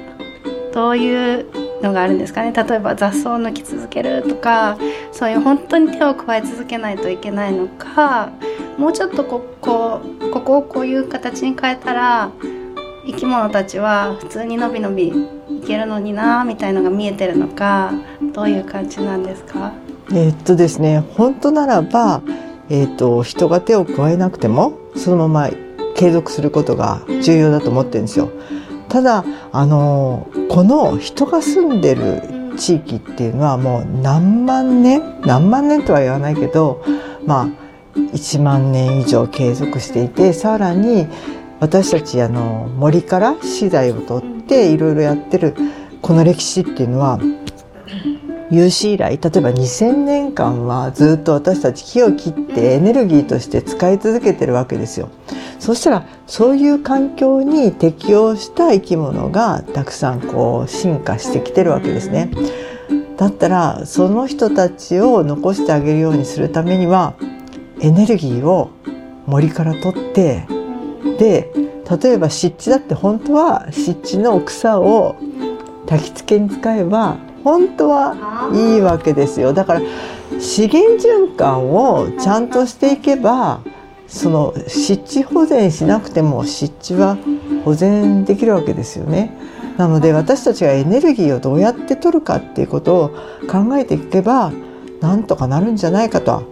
[0.72, 1.46] どういう
[1.82, 2.52] のがあるんですかね。
[2.52, 4.78] 例えば雑草を抜き続けるとか
[5.12, 8.30] そういう本当に手を加え続けないといけないのか
[8.78, 10.00] もうちょっとここ
[10.32, 12.30] ここをこういう形に変えたら
[13.06, 15.12] 生き物たちは普通にのびのび
[15.66, 17.92] けるのになみたいのが見えてるのか
[18.34, 19.72] どういう感じなんですか？
[20.12, 22.22] えーっとですね本当ならば、
[22.68, 25.50] えーっと人が手を加えなくてもそのまま
[25.96, 28.30] 継続することが重要だと思ってるんですよ。
[28.88, 32.22] ただあのこの人が住んでる
[32.56, 36.82] 地域っていうのはもう何万年何万年とは言わないけど
[37.26, 37.48] まあ
[37.96, 41.06] 1万年以上継続していてさらに
[41.60, 45.54] 私たちあの森から資材を取っていろいろやってる
[46.02, 47.18] この歴史っていうのは
[48.50, 55.08] 有史以来例えば2000年間はずっと私たち木を切ってエネルギーとして使い続けてるわけですよ。
[55.58, 62.30] そしたらそういう環境に適応した生き物がたくさんこう進化してきてるわけですね。
[63.16, 67.14] だったらその人たちを残してあげるようにするためには
[67.80, 68.70] エネルギーを
[69.26, 70.46] 森から取って
[71.18, 71.50] で
[72.02, 75.16] 例えば湿地だって本当は湿地の草を
[75.86, 79.52] 焚き付けに使えば本当はいいわけですよ。
[79.52, 79.80] だから
[80.40, 83.60] 資源循環をちゃんとしていけば
[84.08, 87.16] その湿地保全しなくても湿地は
[87.64, 89.32] 保全できるわけですよね。
[89.76, 93.08] なので私たちがエネルギーをどうやって取るかっていうことを
[93.48, 94.52] 考えていけば
[95.00, 96.42] なんとかなるんじゃないかとは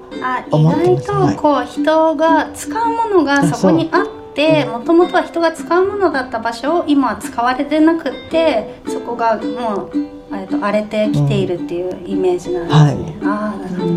[0.51, 1.07] 思って意ます。
[1.07, 9.91] 外とこう人が使うものがそこにあってもともとは人が使うものだった場所を今は使われてなくってそこがもう
[10.35, 13.19] えっと荒れてきているっていうイメージなんですね。
[13.25, 13.95] ああなるほど。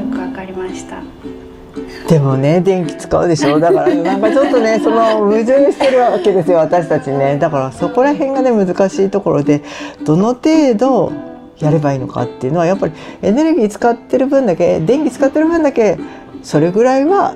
[0.00, 0.96] よくわかりました。
[2.08, 3.60] でもね電気使うでしょ？
[3.60, 7.36] だからなんかちょっとね その矛盾してるわけですよ私たちね。
[7.38, 9.62] だからそこら辺がね難しいところで
[10.04, 11.12] どの程度
[11.58, 12.92] やればいいのかっていうのはやっぱり
[13.22, 15.98] エネルギー使ってる分だけ電気使ってる分だけ
[16.42, 17.34] それぐらいは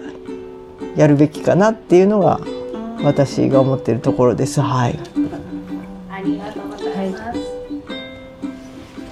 [0.97, 2.41] やるべきかなっていうのが
[3.03, 4.99] 私が思ってるところですはい。
[6.11, 7.41] ありがとうございます。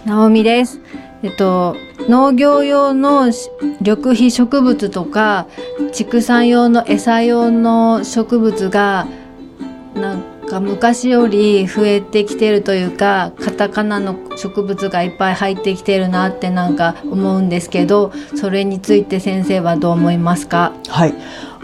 [0.05, 0.81] ナオミです。
[1.23, 1.77] えっと、
[2.09, 3.49] 農業用のし
[3.81, 5.47] 緑肥植物とか、
[5.93, 9.07] 畜産用の餌用の植物が、
[9.95, 20.73] なんか昔より増えてきてるというか、カタカナの植物がいっぱい入ってきてるなってなんか思うんですけど、それについて先生はどう思いますか？
[20.89, 21.15] はい、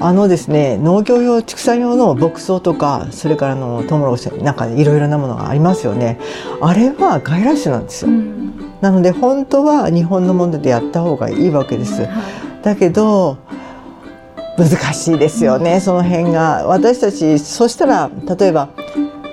[0.00, 6.20] あのですね農業用畜産用の牧草とかそれからあのトウモロコシなんかいろいろなものがありますよね。
[6.60, 8.10] あれは外来種なんですよ、
[8.80, 12.08] なので本当は日本のものでやった方がいいわけです、
[12.62, 13.38] だけど
[14.56, 16.66] 難しいですよねその辺が。
[16.66, 18.68] 私たちそしたら例えば、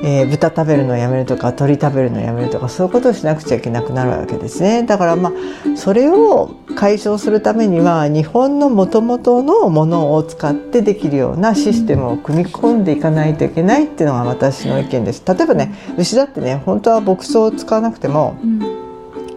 [0.08, 4.84] えー豚食べるのをやめるとか鳥食べるのをやめるとかそういうことをしなくちゃいけなくなるわけですね。
[4.84, 5.34] だからまあ
[5.76, 15.24] それを解消するためには日本のもともとのものを使ってできるようなシステムを組み込んでいかないといけないっていうのが私の意見です。
[15.26, 18.38] 例えばね牛だってね本当は牧草を使わなくても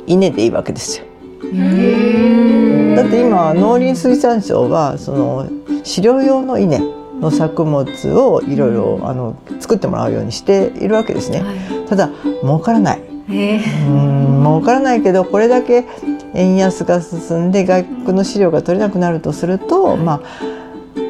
[0.06, 1.06] 稲でいいわけですよ。
[2.96, 5.48] だって今農林水産省はその
[5.82, 6.80] 飼料用の稲
[7.20, 11.42] の作物をいろいろあの作ってもらうようにしているわけですね。
[11.88, 12.10] ただ
[12.42, 13.02] 儲からない。
[13.30, 13.56] え
[13.86, 15.84] うん儲からないけどこれだけ
[16.34, 20.57] 円安が進んで外国の飼料が取れなくなるとすると、まあ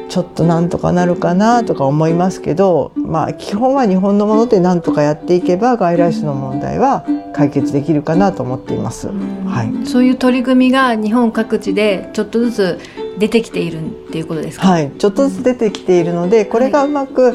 [0.09, 9.07] ちょっとなんとかなるかなとか思いますけど、まあ基本は日本のものでなんとかやっていけば外来種の問題は解決できるかなと思っています。
[9.07, 9.87] はい。
[9.87, 12.79] そういう取り組みが日本各地でちょっとずつ
[13.19, 14.67] 出てきているっていうことですか？
[14.67, 17.33] はい、ちょっとずつ出てきているので、これがうまく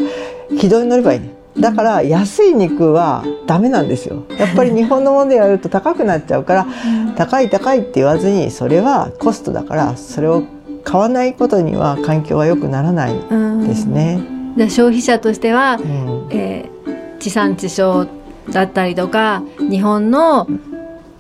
[0.59, 1.21] 軌道に乗ればいい。
[1.61, 4.25] だから安い肉はダメなんですよ。
[4.37, 6.67] やっぱり日本のものでやると高くなっちゃうから、
[7.17, 10.43] 高い高いって言わずに、それはコストだから、それを
[10.85, 14.21] 買わないことには環境は良くならないうんですね。
[14.57, 16.75] で消費者としては、うんえー
[17.21, 18.07] 地産地消
[18.51, 20.47] だったりとか日本の、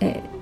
[0.01, 0.35] えー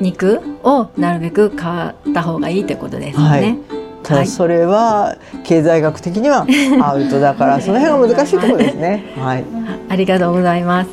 [0.00, 3.28] 肉をなるべく買った方がいいってことですよね。
[3.28, 6.46] はいただそれは経済学的には
[6.82, 9.02] アウトだからその辺が難しいところですね。
[9.16, 9.44] はい。
[9.88, 10.90] ありがとうございます。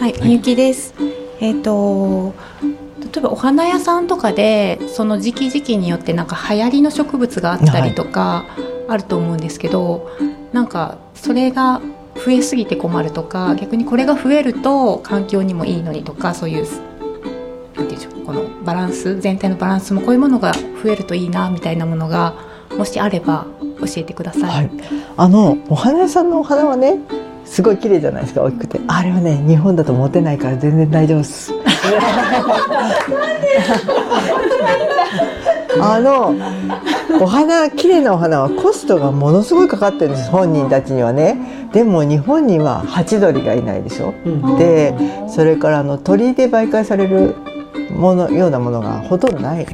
[0.00, 0.94] はい、みゆきです。
[1.40, 2.32] えっ、と
[3.12, 8.46] 例えばお花屋さんとかでその時期時期によってなんか流行りの植物があったりとか
[8.88, 10.10] あると思うんですけど、
[10.52, 11.80] なんかそれが
[12.14, 16.66] 増えすぎて困るとか逆にこれが増えると環境にもいいのにとかそういう
[17.76, 20.52] なんていうでしょうこのバランス全体のバランスもこういうものが
[20.82, 22.34] 増えるといいなみたいなものが
[22.76, 23.46] もしあれば
[23.80, 24.42] 教えてください。
[24.42, 24.70] はい、
[25.16, 26.98] あのお花屋さんのお花はね
[27.44, 28.80] すごい綺麗じゃないですか大きくて。
[28.86, 31.61] あれはね日本だと持てないから全然大丈夫です。
[35.80, 36.34] あの
[37.20, 41.68] お花綺麗なお花はコストがものすごいかかってるんです本人たちにはね。
[41.72, 44.12] でも日本にはハチドリがいないでしょ、
[44.58, 44.94] で
[45.26, 47.34] それからあの鳥で媒介される
[47.90, 49.66] ものようなものがほとんどない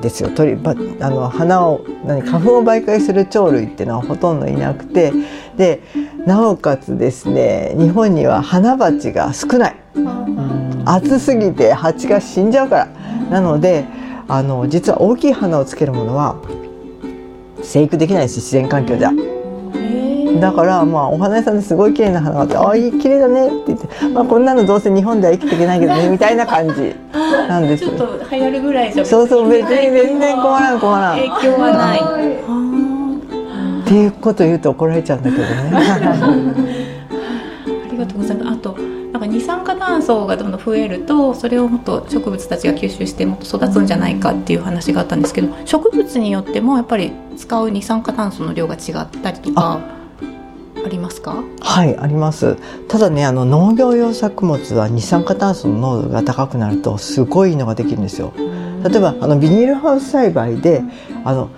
[0.00, 0.30] ですよ。
[0.30, 5.12] 鳥ばあの花を何花粉を媒介する鳥類っていうのはほとんどいなくて
[5.56, 5.82] で
[6.26, 9.76] なおかつですね日本には花鉢が少ない。
[10.84, 12.88] 暑すぎて蜂が死んじゃうから。
[13.30, 13.84] なので
[14.26, 16.36] あの実は大きい花をつけるものは
[17.62, 19.10] 生育できないです自然環境じゃ。
[20.38, 26.94] だからまあお花屋さんですごい綺麗な花があって「ああいい綺麗だね」って言って「まあ、こんなのどうせ日本では生きていけないけどね」みたいな感じ
[27.48, 27.90] なんですよ。
[27.90, 31.16] ちょっと流行るぐらいじゃそうそう別に全然困らん困らん。
[31.16, 32.00] 影響はない。
[33.80, 35.48] っていうこと言うと怒られちゃうんだけどね。
[35.74, 35.98] あ
[37.90, 38.52] りがとうございます。
[38.52, 38.76] あと
[39.12, 49.80] なんか二酸化炭素がどんどん増えるとそれをもっと植物たちが吸収してもっと育つんじゃないかっていう話があったんですけど植物によってもやっぱり使う二酸化炭素の量が違ったりとか
[50.84, 51.42] ありますか？
[51.60, 52.56] はいあります。
[52.88, 58.32] ただねあの農業用作物は二酸化炭素の濃度が高くなるとすごいのができるんですよ。
[58.36, 60.82] 例えばあのビニールハウス栽培で
[61.24, 61.50] あの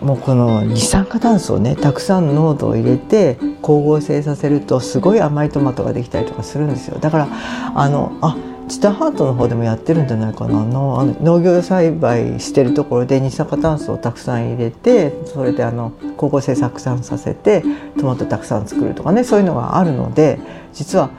[0.00, 7.28] もうこの二酸化炭素をねたくさんの濃度を入れて光合成させるとすごい甘いトマトができたりとかするんですよだから
[7.74, 8.36] あのあ
[8.68, 10.60] チタハートの方でもやってるんじゃないかな。
[10.60, 17.62] あのあの農業栽培してるところで二酸化炭素をたくさん入れてそれであの光合成たくさんさせて
[17.98, 20.38] トマトたくさん作るとかねそういうのがあるので
[20.72, 21.10] 実は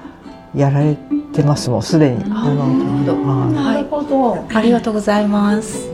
[0.56, 0.98] やられ
[1.34, 2.20] てますもうすでに。
[2.30, 2.56] なる
[3.90, 4.46] ほど。
[4.54, 5.90] ありがとうございます。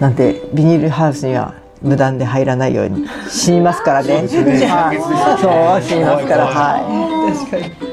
[0.00, 4.14] なんでビニールハウスには無断で入らないように死にますからね。
[4.14, 5.00] はい。
[5.40, 6.46] そう死にますから。
[6.46, 6.78] は
[7.52, 7.56] い。
[7.56, 7.87] え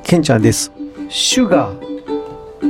[0.00, 0.72] ーケンちゃんです。
[1.34, 1.72] 種が、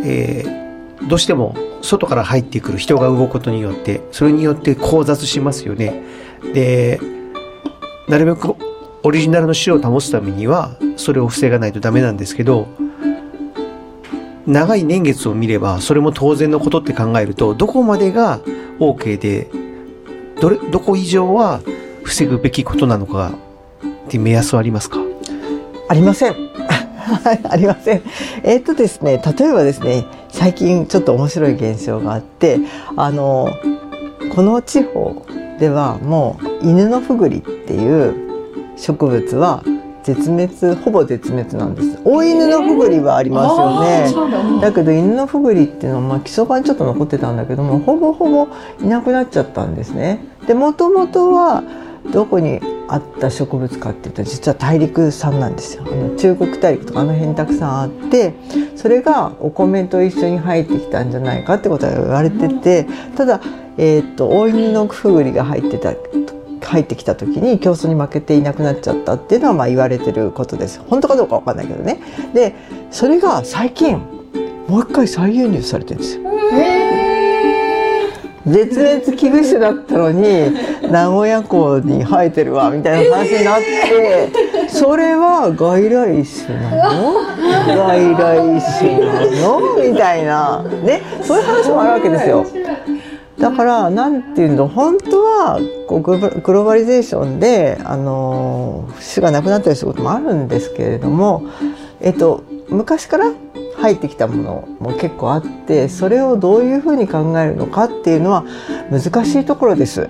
[0.05, 0.61] えー
[1.09, 6.03] どうしても外から入ってくる人が動くことによって、それによって交雑しますよね。
[6.53, 7.01] で、
[8.07, 8.55] なるべく
[9.03, 12.69] オリジナルの種を保つためには、それを防がないとダメなんですけど、
[14.47, 18.41] 長い年月を見れば、それも当然のことって考えると、どこまでが
[18.79, 19.49] OK で、
[20.39, 21.63] どれ、どこ以上は
[22.03, 23.33] 防ぐべきことなのか
[24.07, 24.99] って目安はありますか？
[25.89, 26.37] ありません。
[27.17, 28.03] はいありません。
[28.43, 32.59] えーっとですね、例えばですね、最近ちょっと面白い現象があって、
[32.97, 33.51] あの、
[34.35, 35.23] この地方
[35.59, 38.15] ではもう犬のふぐりっていう
[38.77, 39.63] 植物は
[40.03, 41.99] 絶滅、ほぼ絶滅なんです。
[42.05, 43.49] 大犬のふぐりはありま
[44.11, 44.61] すよね。
[44.61, 48.49] だけど犬のふぐりっていうのは、まあ、基礎版ちょっと残ってたんだけどもほぼほぼ
[48.81, 50.25] いなくなっちゃったんですね。
[50.47, 51.63] でもとは
[52.13, 55.85] どこにあった植物かっていうと実は大陸産なんですよ。
[55.87, 58.35] あの中国大陸とかあの辺たくさんあって
[58.75, 62.87] それがお米と一緒に入ってきたんじゃないかってことは言われてて
[63.17, 63.41] ただ、
[63.77, 65.95] えー、と大犬のふぐりが入ってた
[66.63, 70.81] 入ってきた時に競争に負けていなくなっちゃったっていうのはまあ言われてることです。
[70.81, 72.01] 本当かどうかわかんないけどね。
[72.35, 72.55] で
[72.91, 73.99] それが最近
[74.69, 76.23] もう一回再輸入されてるんですよ。
[78.51, 80.53] 絶滅危惧種だったのに
[80.91, 87.13] 名古屋港に生えてるわみたいな話になって、それは外来種なの？
[87.67, 89.61] 外来種なの？
[89.93, 90.63] みたいな。
[90.85, 91.03] ね？
[91.23, 92.47] そういう話もあるわけですよ。
[93.39, 94.69] だからなんていうの？
[94.69, 98.85] 本当はこうグローバグローバリゼーションであの
[99.15, 101.45] 種がなくなったりすることもあるんですけれども、
[102.01, 103.31] えっと、昔から
[103.81, 108.45] 入ってきたものも結構あってそれをどういうふうに考えるのかっていうのは
[108.91, 110.09] 難しいところです。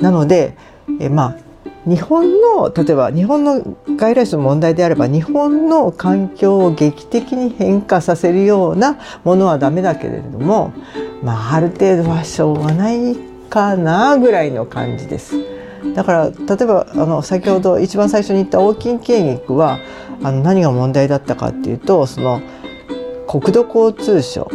[0.00, 0.56] なので
[1.00, 1.48] えまあ
[1.84, 10.72] 日本の例えば日本の外来種の問題であれば日本の環境を劇的に変化させるようなものはダメだけれども、
[11.22, 13.16] まあ、ある程度はしょうがない
[13.48, 15.57] かなぐらいの感じです。
[15.94, 19.78] だから例えばあの先ほど一番最初に言った大金経肉は
[20.22, 22.40] あの何が問題だったかっていうとその
[23.26, 24.50] 国土交通省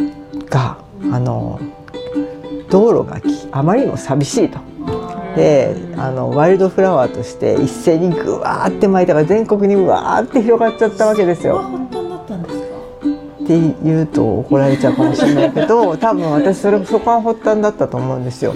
[0.50, 0.78] が
[1.12, 1.60] あの
[2.70, 4.58] 道路がきあまりにも寂しいと。
[5.36, 11.60] であのワイルドフラワーとして一斉にぐわーって巻いたから全国にうわーって広がっちゃったわけですよ。
[11.86, 12.64] ったんですか？
[13.42, 18.54] って言うと怒られちゃうかもしれないけど多分私それそこが発端だったと思うんですよ。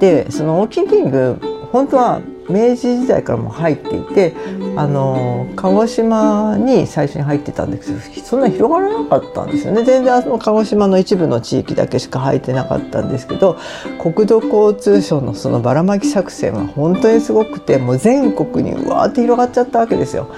[0.00, 1.38] でそのオーキンキング
[1.72, 4.34] 本当は明治時代からも入っていて
[4.74, 13.56] あの鹿児島に最初に入ってたんですけどそんな広がらなかったんですよね全然あの鹿児島の一部の地域だけしか入ってなかったんですけど
[14.02, 20.28] 国土交通省のそのばらまき作戦は本当にすごくてもう全国にうわーって広がっちゃったわけですよ。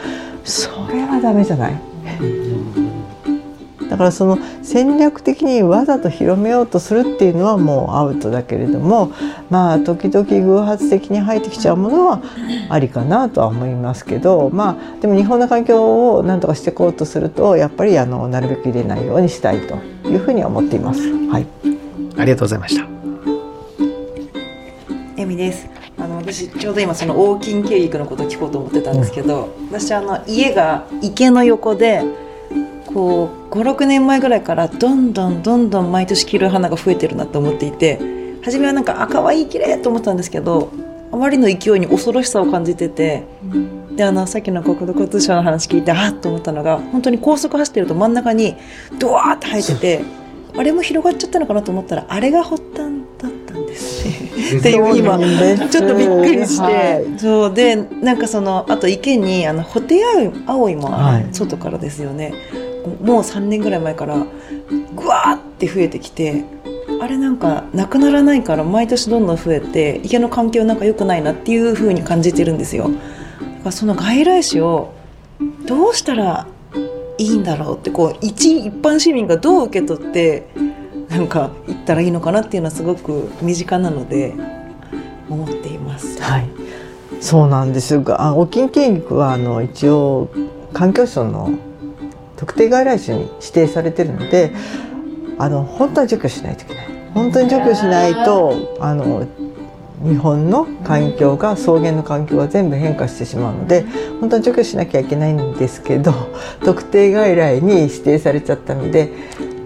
[0.44, 1.80] それはダメじゃない？
[3.92, 9.12] だからその戦略的にわざと広めようとするっていうのはもうアウトだけれども
[9.50, 12.22] まあ時々偶発的に入ってきちゃうものは
[12.70, 19.74] ありかなとは思いますけどまあでも日本の環境を何とかしていこうとするとやっぱりあのなるべく入れないようにしたいと
[20.08, 21.02] いうふうには思っています。
[21.28, 21.46] はい、
[22.16, 22.86] ありがとうございました。
[25.18, 25.68] エミです。
[25.98, 32.02] あの私ちょうど今その大金経育のことを聞こうと思ってたんですけど、私あの家が池の横で
[32.92, 37.98] こう56年前ぐらいからどんどんどんどん毎年黄色い花が増えてるなと思っていて
[38.42, 40.72] 初めはなんかあ可愛い綺麗と思ったんですけど
[41.12, 43.24] あまりの勢いに恐ろしさを感じてて
[43.96, 48.56] であのさっきの国土交通省の話聞いてあっと思ったのが本当に高速走ってると真ん中に
[48.98, 50.22] ドワーって生えてて
[50.56, 54.12] あれも広がっちゃったのかなと思ったらあれが発端だったんですね。
[54.58, 55.18] っていう今
[55.68, 57.18] ちょっとびっくりして、はい。
[57.18, 57.54] そう。
[57.54, 60.02] でなんかそのあと池にあのホテ
[60.46, 60.90] アオイも
[61.32, 62.34] 外からですよね
[63.02, 64.16] もう3年ぐらい前から
[64.94, 66.44] ぐわーって増えてきて
[67.00, 73.00] あれなんかなくならないから毎年どんどん増えて池の環境なんか良くないなっていう風に感じてるんですよだか
[73.66, 74.92] らその外来種を
[75.66, 76.46] どうしたら
[77.18, 80.46] いいんだろうってこう一一般市民がどう受け取って
[81.08, 84.34] なんか言ったらいいのかなっていうのはすごく身近なので
[85.28, 86.20] 思っています。
[86.22, 86.48] はい、
[87.20, 90.30] そうなんですが、あ、オキンケンギクはあの一応
[90.72, 91.50] 環境省の
[92.42, 94.50] 特定外来種に指定されてるので、
[95.38, 96.86] あの本当は除去しないといけない。
[97.14, 99.28] 本当に除去しないとあの
[100.02, 103.84] 日本の環境が草原の環境が全部変化してしまうので
[104.18, 106.12] 本当は除去しなきゃいけないんですけど
[106.64, 109.12] 特定外来に指定されちゃったので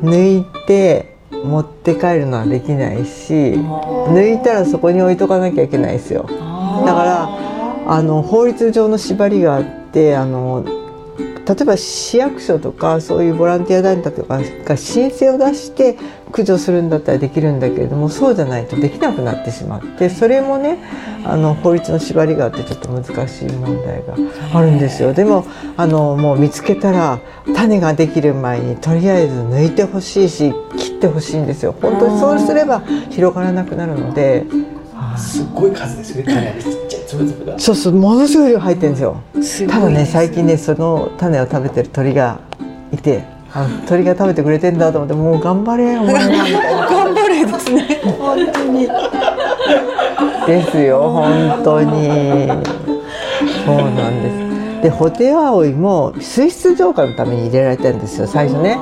[0.03, 1.15] 抜いて
[1.45, 6.27] 持って帰るのはできないし抜いたらそこに置いとかなきゃいけないですよ。
[6.85, 7.29] だから
[7.89, 10.65] あの法律上の縛りがあってあの
[11.47, 20.79] 例えば市役所とかそういうボランティア団体とかが申請を出して駆除するんだったらできるんだけれどもそうじゃないとできなくなってしまってそれもね
[21.25, 24.17] あの法律の縛りがあってちょっと難しい問題が
[24.53, 25.13] あるんですよ。
[25.13, 27.21] でもあのもう見つけたら
[27.55, 31.75] 種ができる前にとりあえず抜いてほしいし切ってほしいんですよ。
[31.81, 32.81] 本当にそうすれば
[33.11, 34.47] 広がらなくなるので。
[35.17, 36.25] すごい数ですね。
[36.25, 36.86] 種
[37.59, 39.17] そうそうものすごい量入ってるんですよ。
[39.69, 42.39] ただね最近ねその種を食べてる鳥が
[42.93, 43.25] いて
[43.89, 48.01] 鳥が食べてくれてんだと思ってもう頑張れお前らみたいな 頑張れですね。
[48.19, 48.89] 本当に
[50.47, 52.09] ですよ本当に
[53.65, 54.46] そうなんです。
[54.83, 58.79] でホテアオイも水質浄化のために入れられてるんですよ最初ね。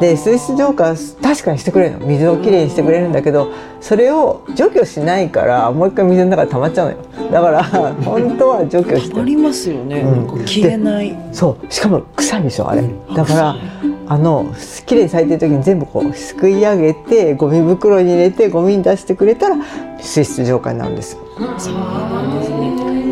[0.00, 2.06] で水質浄化は確かにしてくれるの。
[2.06, 6.98] 水をきれいにしてくれるんだけどそれを除去しないからもう一回水の中で溜まっちゃうのよ。
[7.30, 7.64] だから
[8.04, 10.00] 本当は除去してありますよね。
[10.00, 10.44] うん。
[10.46, 11.16] 消えない。
[11.32, 11.72] そう。
[11.72, 12.82] しかも臭いでしょあれ。
[13.14, 13.56] だから
[14.06, 14.54] あの
[14.86, 19.56] きれいに咲いてる時に全部こうすくい上げてゴミ袋に入れてゴミに出してくれたら
[19.98, 21.22] 水質浄化になるんですよ。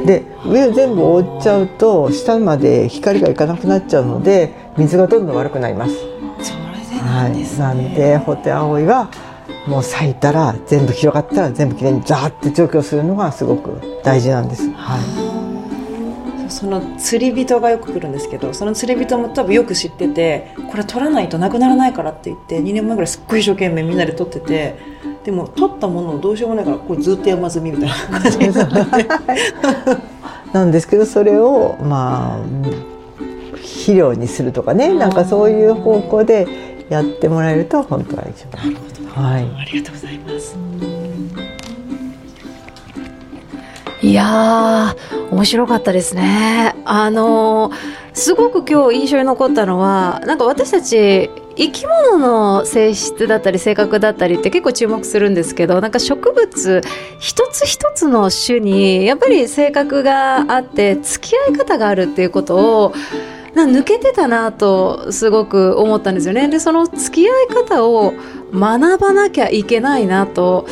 [0.06, 5.94] で上を全部覆っちゃうと下まで光がいかなくなっちゃうので水がどんどん悪くなります。
[5.94, 9.10] それではい、なんでホテアオイは
[9.66, 14.70] もう咲いたら全部広がったら全部きれいにザーって除去するのがすごく大事なんです。
[14.72, 15.00] はい、
[16.52, 24.76] その釣り人がよく来るんですけどその釣り人も多分よく知っててこれ取らないとなくならないからって言って2年前ぐらいすっごい一生懸命みんなで取ってて
[25.24, 29.08] でも取ったものをどうしようもないからこれずっと山積みみたいな感じになってて
[30.52, 32.82] なんですけどそれをまあ
[33.56, 36.46] 肥料にするとかねなんかそういう方向で
[36.90, 38.74] やってもらえると本当は一番。
[39.14, 40.91] はい、ありがとうございます。
[44.12, 44.94] いや
[45.30, 46.74] 面白かったですね。
[46.84, 56.82] あのーすごく今日印象に残ったのはなんか私たち生き物の性質だったり性格だったりって結構注目するんですけどなんか植物
[57.18, 62.92] 一つ一つの種にやっぱり性格があって付き合い方があるっていうことを
[63.54, 66.48] 抜けてたなとすごく思ったんですよね。
[66.48, 68.14] でその付き合い方を
[68.54, 70.66] 学ばなきゃいけないなと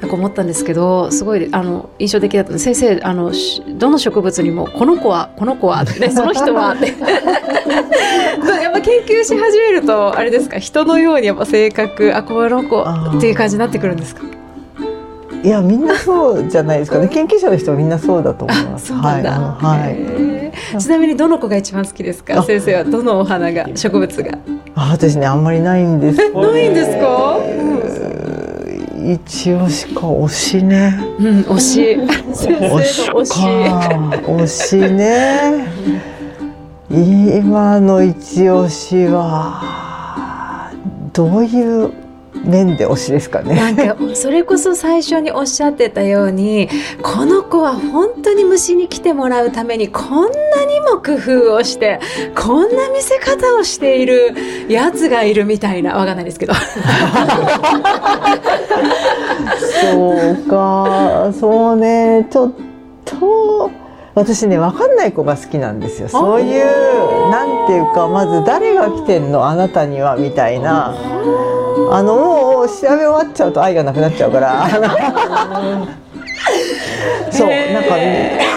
[0.00, 3.32] なんか思ったんですけどすごいあの印象的だったので先生あの
[3.76, 6.94] どの植物にもこの子はこの子は、ね、その人はって。
[8.62, 14.22] やっぱ研究し始めるとあれですか人のようにやっぱ性格あこの子っていう感じになってくるんですか？
[15.44, 17.06] いやみんなそうじゃないですかね。
[17.08, 18.94] 研究者の人はみんなそうだと思います。
[18.94, 20.80] はい、はい。
[20.80, 22.42] ちなみにどの子が一番好きですか？
[22.44, 24.38] 先生はどのお花が植物が？
[24.74, 26.16] あ私ねあんまりないんです。
[26.32, 27.38] ないんですか？
[29.06, 30.98] 一応しか推しね。
[31.18, 31.96] うん推し。
[32.34, 33.06] 先生の推し。
[33.10, 33.10] か
[34.26, 35.66] 推しね。
[36.90, 40.70] 今の一押しは
[41.12, 41.92] どういう
[42.44, 43.54] 面で推しですかね。
[43.54, 46.68] なんかそれこそ最初におっしゃってたように
[47.02, 52.00] この子は本当に虫に来てもらうためにこんなにも工夫をして
[52.36, 54.34] こんな見せ方をしている
[54.68, 56.54] やつがいるみたいなわかんないですけど。
[59.80, 61.32] そうか。
[61.38, 62.26] そうね。
[62.30, 62.52] ちょっ
[63.04, 63.70] と
[64.14, 66.08] 私ね分かんない子が好きなんですよ。
[66.08, 70.94] そういうなんていうかまず誰が来てんのあなたにはみたいな。
[71.90, 74.68] あのもう調べ終わっちゃうと愛がなくなっちゃうから。
[77.30, 78.53] そうなんかね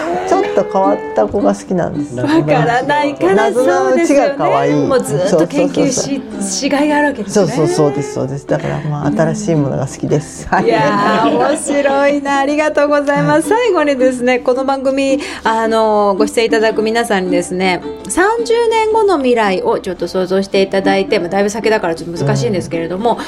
[0.64, 2.16] と変わった子が好きなんです。
[2.20, 4.74] わからないからそうですようちが可愛い。
[4.74, 7.47] ねもうずっと研究ししがいがあるわけですね。
[7.47, 8.14] そうそうそうです。
[8.14, 12.39] そうですだからまあ新しいものが好きです、は いいやー面白いな。
[12.39, 23.20] ありがとうございます、最後にですねこの番組あのご出演いただく皆さんにですね30年後の未来をちょっと想像していただいて、まあ、だいぶ先だからちょっと難しいんですけれども、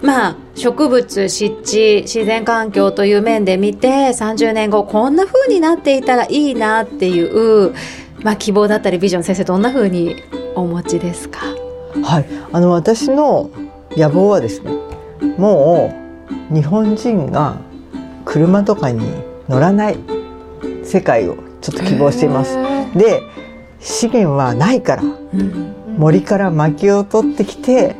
[0.00, 7.20] まあ植物湿地自然環境という面で見て30年後こんな風になっていたらいいなってい
[7.66, 7.74] う、
[8.22, 10.22] まあ、希望だったりビジョン先生どんな風に
[10.54, 11.40] お持ちですか？
[12.02, 13.50] はい、あの私の
[13.96, 14.72] 野望はですね
[15.36, 15.92] も
[16.50, 17.56] う日本人が
[18.24, 19.00] 車とかに
[19.48, 19.98] 乗らない
[20.84, 22.56] 世界をちょっと希望しています。
[22.96, 23.22] で
[23.80, 25.02] 資源はないから
[25.96, 27.96] 森から薪を取ってきて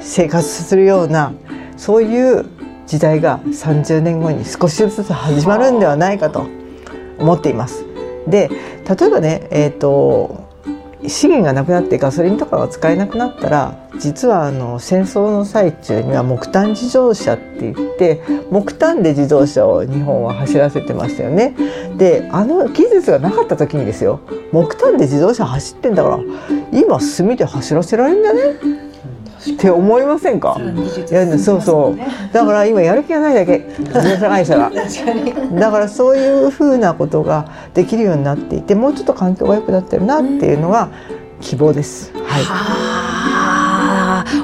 [0.00, 1.32] 生活するような
[1.82, 2.44] そういう
[2.86, 6.46] 時代が30年後に少しずつ始まるんではないかと
[7.18, 7.84] 思っています。
[8.28, 8.48] で
[8.88, 10.44] 例えばね、えー、と
[11.08, 18.22] 資源がなくなってガソリンとかが使えなくなったら実はあの戦争の最中には木炭自動車って言って
[18.52, 21.56] 木炭で自動車を日本は走らせてましたよね。
[21.98, 24.20] であの技術がなかった時にですよ
[24.52, 26.20] 木炭で自動車走ってんだから
[26.70, 28.91] 今炭で走らせられるんじゃね？
[29.50, 30.56] って思いませんか？
[30.58, 32.32] いやそうそう。
[32.32, 33.60] だから今やる気がないだけ。
[34.20, 34.70] 会社が。
[34.70, 40.90] だからそういうふうなことができるようになっていてもうちょっと環境が良くなってるなっていうのが
[41.40, 42.12] 希望です。
[42.14, 42.40] は
[43.28, 43.31] い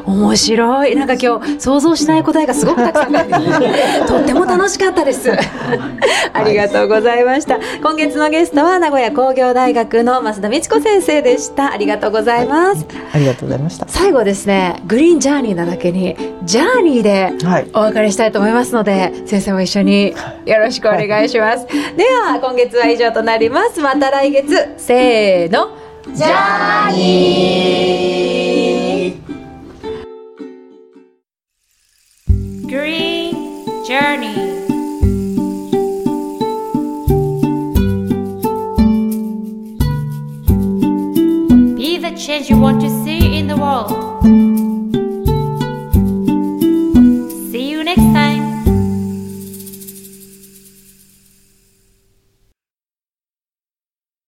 [0.05, 0.97] 面白い。
[0.97, 3.13] なんか今日想像しない答えがすごくたくさん。
[4.07, 5.31] とっても楽しかったです。
[6.33, 7.59] ありがとうございました。
[7.83, 11.73] 今月のゲストは名古屋工業大学の増田美智子先生でした。
[11.73, 13.87] ありがとうございます、ありがとうございました。
[13.89, 17.33] 最後ですねグリーンジャーニーなだけにジャーニーで
[17.73, 20.15] お別れしたいと思いますので、先生も一緒に
[20.47, 23.81] よろしくお願いします、では今月は以上となります。
[23.81, 24.75] また来月。
[24.77, 25.69] せーの。
[26.15, 29.38] ジャーニー
[32.69, 34.35] Green Journey.
[41.77, 44.19] Be the change you want to see in the world.